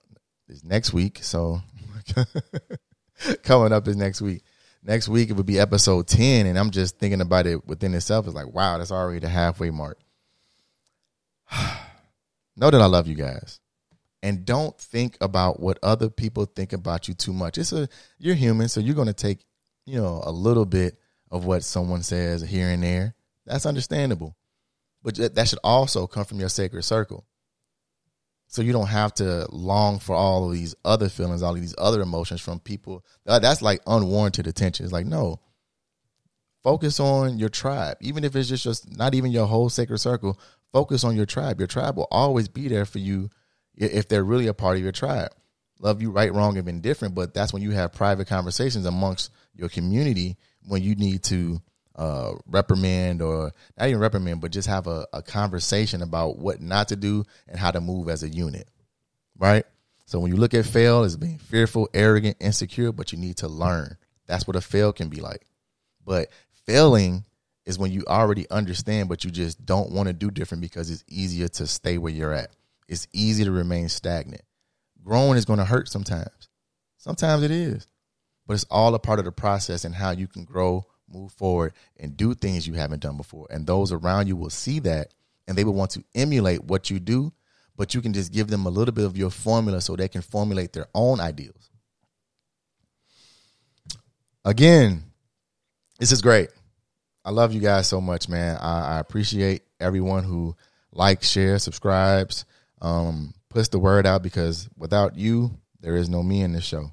is 0.48 0.64
next 0.64 0.94
week. 0.94 1.18
So 1.24 1.62
coming 3.42 3.74
up 3.74 3.88
is 3.88 3.98
next 3.98 4.22
week 4.22 4.44
next 4.84 5.10
week 5.10 5.32
it 5.32 5.34
would 5.34 5.46
be 5.46 5.60
episode 5.60 6.06
10 6.06 6.46
and 6.46 6.60
i'm 6.60 6.70
just 6.70 7.00
thinking 7.00 7.22
about 7.22 7.48
it 7.48 7.66
within 7.66 7.94
itself 7.94 8.26
it's 8.26 8.36
like 8.36 8.54
wow 8.54 8.78
that's 8.78 8.92
already 8.92 9.20
the 9.20 9.30
halfway 9.30 9.72
mark 9.72 9.98
know 12.58 12.70
that 12.70 12.82
i 12.82 12.86
love 12.86 13.08
you 13.08 13.16
guys 13.16 13.62
and 14.24 14.46
don't 14.46 14.76
think 14.80 15.16
about 15.22 15.60
what 15.60 15.78
other 15.84 16.10
people 16.10 16.46
think 16.46 16.74
about 16.74 17.08
you 17.08 17.14
too 17.14 17.34
much 17.34 17.60
it's 17.60 17.72
a 17.72 17.88
you're 18.18 18.34
human 18.34 18.68
so 18.68 18.80
you're 18.80 18.96
going 18.96 19.08
to 19.08 19.14
take 19.14 19.46
you 19.86 20.02
know 20.02 20.24
a 20.26 20.32
little 20.32 20.66
bit 20.66 20.98
of 21.30 21.46
what 21.46 21.64
someone 21.64 22.02
says 22.02 22.42
here 22.42 22.70
and 22.70 22.82
there 22.82 23.14
that's 23.46 23.68
understandable 23.68 24.36
but 25.04 25.16
that 25.36 25.48
should 25.48 25.60
also 25.64 26.08
come 26.08 26.26
from 26.26 26.40
your 26.40 26.50
sacred 26.50 26.84
circle 26.84 27.28
so 28.54 28.62
you 28.62 28.72
don't 28.72 28.88
have 28.88 29.16
to 29.16 29.48
long 29.52 29.98
for 29.98 30.16
all 30.16 30.46
of 30.46 30.52
these 30.54 30.76
other 30.86 31.10
feelings, 31.10 31.42
all 31.42 31.56
of 31.56 31.60
these 31.60 31.74
other 31.76 32.04
emotions 32.04 32.40
from 32.40 32.60
people. 32.60 33.04
Uh, 33.26 33.40
that's 33.40 33.64
like 33.64 33.82
unwarranted 33.88 34.46
attention. 34.46 34.86
It's 34.86 34.94
like, 34.94 35.08
no, 35.08 35.40
focus 36.62 37.00
on 37.00 37.40
your 37.40 37.50
tribe. 37.50 37.98
Even 38.00 38.24
if 38.24 38.36
it's 38.36 38.48
just, 38.48 38.64
just 38.64 38.96
not 38.96 39.16
even 39.16 39.32
your 39.32 39.48
whole 39.48 39.70
sacred 39.70 39.98
circle, 39.98 40.40
focus 40.72 41.04
on 41.04 41.16
your 41.16 41.26
tribe. 41.26 41.60
Your 41.60 41.68
tribe 41.68 41.98
will 41.98 42.08
always 42.12 42.48
be 42.48 42.68
there 42.68 42.86
for 42.86 43.00
you 43.00 43.32
if 43.76 44.08
they're 44.08 44.24
really 44.24 44.48
a 44.48 44.54
part 44.54 44.78
of 44.78 44.84
your 44.84 44.92
tribe. 44.92 45.32
Love 45.80 46.02
you 46.02 46.12
right, 46.12 46.34
wrong, 46.34 46.58
and 46.58 46.68
indifferent, 46.70 47.14
but 47.14 47.34
that's 47.34 47.52
when 47.52 47.62
you 47.62 47.72
have 47.72 47.92
private 47.92 48.28
conversations 48.28 48.86
amongst 48.86 49.32
your 49.54 49.70
community 49.70 50.38
when 50.66 50.82
you 50.82 50.96
need 50.96 51.24
to 51.24 51.62
uh, 51.96 52.32
reprimand 52.48 53.22
or 53.22 53.52
not 53.78 53.90
even 53.90 54.00
reprimand, 54.00 54.42
but 54.42 54.52
just 54.52 54.68
have 54.68 54.88
a, 54.88 55.06
a 55.14 55.22
conversation 55.22 56.02
about 56.02 56.38
what 56.38 56.62
not 56.62 56.88
to 56.88 56.96
do 56.96 57.24
and 57.48 57.60
how 57.60 57.72
to 57.72 57.82
move 57.82 58.10
as 58.10 58.24
a 58.24 58.30
unit. 58.30 58.68
Right? 59.38 59.66
So 60.06 60.20
when 60.20 60.32
you 60.32 60.38
look 60.38 60.54
at 60.54 60.66
fail 60.66 61.04
as 61.04 61.18
being 61.18 61.38
fearful, 61.38 61.90
arrogant, 61.94 62.38
insecure, 62.40 62.92
but 62.92 63.12
you 63.12 63.18
need 63.18 63.38
to 63.38 63.48
learn. 63.48 63.98
That's 64.28 64.48
what 64.48 64.56
a 64.56 64.62
fail 64.62 64.94
can 64.94 65.10
be 65.10 65.22
like. 65.22 65.46
But 66.06 66.30
failing 66.66 67.26
is 67.66 67.80
when 67.80 67.92
you 67.92 68.04
already 68.08 68.50
understand, 68.50 69.10
but 69.10 69.24
you 69.24 69.32
just 69.32 69.66
don't 69.66 69.92
want 69.92 70.08
to 70.08 70.14
do 70.14 70.30
different 70.30 70.62
because 70.62 70.90
it's 70.90 71.04
easier 71.08 71.48
to 71.48 71.68
stay 71.68 71.98
where 71.98 72.12
you're 72.12 72.34
at. 72.34 72.52
It's 72.88 73.08
easy 73.14 73.44
to 73.46 73.52
remain 73.52 73.90
stagnant. 73.90 74.44
Growing 75.04 75.38
is 75.38 75.46
going 75.46 75.60
to 75.60 75.66
hurt 75.66 75.90
sometimes. 75.90 76.50
Sometimes 76.98 77.44
it 77.44 77.52
is. 77.52 77.88
But 78.48 78.54
it's 78.54 78.66
all 78.70 78.94
a 78.96 79.00
part 79.00 79.20
of 79.20 79.26
the 79.26 79.32
process 79.32 79.86
and 79.86 79.96
how 79.96 80.12
you 80.12 80.28
can 80.28 80.44
grow 80.46 80.86
move 81.14 81.32
forward 81.34 81.74
and 81.98 82.18
do 82.18 82.34
things 82.34 82.68
you 82.68 82.74
haven't 82.74 83.02
done 83.02 83.18
before. 83.18 83.48
And 83.50 83.66
those 83.66 83.92
around 83.92 84.28
you 84.28 84.36
will 84.36 84.50
see 84.50 84.80
that 84.80 85.14
and 85.48 85.58
they 85.58 85.64
will 85.64 85.74
want 85.74 85.92
to 85.92 86.04
emulate 86.16 86.64
what 86.64 86.90
you 86.90 87.00
do, 87.00 87.32
but 87.76 87.94
you 87.94 88.02
can 88.02 88.14
just 88.14 88.32
give 88.32 88.48
them 88.48 88.66
a 88.66 88.70
little 88.70 88.94
bit 88.94 89.06
of 89.06 89.18
your 89.18 89.30
formula 89.30 89.82
so 89.82 89.96
they 89.96 90.08
can 90.08 90.22
formulate 90.22 90.74
their 90.74 90.88
own 90.94 91.20
ideals. 91.20 91.70
Again, 94.46 95.04
this 96.00 96.12
is 96.12 96.22
great. 96.22 96.50
I 97.24 97.32
love 97.32 97.54
you 97.54 97.62
guys 97.62 97.88
so 97.88 98.02
much, 98.02 98.28
man. 98.28 98.58
I, 98.60 98.96
I 98.96 99.00
appreciate 99.00 99.64
everyone 99.80 100.24
who 100.24 100.56
likes, 100.92 101.30
shares, 101.30 101.64
subscribes, 101.64 102.46
um, 102.84 103.34
puts 103.50 103.70
the 103.70 103.80
word 103.80 104.06
out 104.06 104.22
because 104.22 104.70
without 104.78 105.18
you, 105.18 105.58
there 105.80 105.96
is 105.96 106.10
no 106.10 106.22
me 106.22 106.42
in 106.42 106.54
this 106.54 106.66
show. 106.66 106.92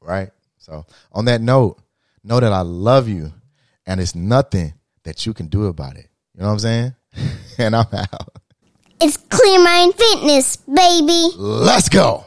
Right? 0.00 0.30
So, 0.58 0.86
on 1.10 1.24
that 1.24 1.40
note, 1.40 1.78
know 2.22 2.38
that 2.38 2.52
I 2.52 2.60
love 2.60 3.08
you 3.08 3.32
and 3.86 4.00
it's 4.00 4.14
nothing 4.14 4.74
that 5.02 5.26
you 5.26 5.34
can 5.34 5.48
do 5.48 5.66
about 5.66 5.96
it. 5.96 6.08
You 6.34 6.40
know 6.40 6.46
what 6.46 6.52
I'm 6.52 6.58
saying? 6.58 6.94
and 7.58 7.76
I'm 7.76 7.86
out. 7.92 8.28
It's 9.00 9.16
Clear 9.16 9.62
Mind 9.62 9.94
Fitness, 9.94 10.56
baby. 10.56 11.30
Let's 11.36 11.88
go. 11.88 12.24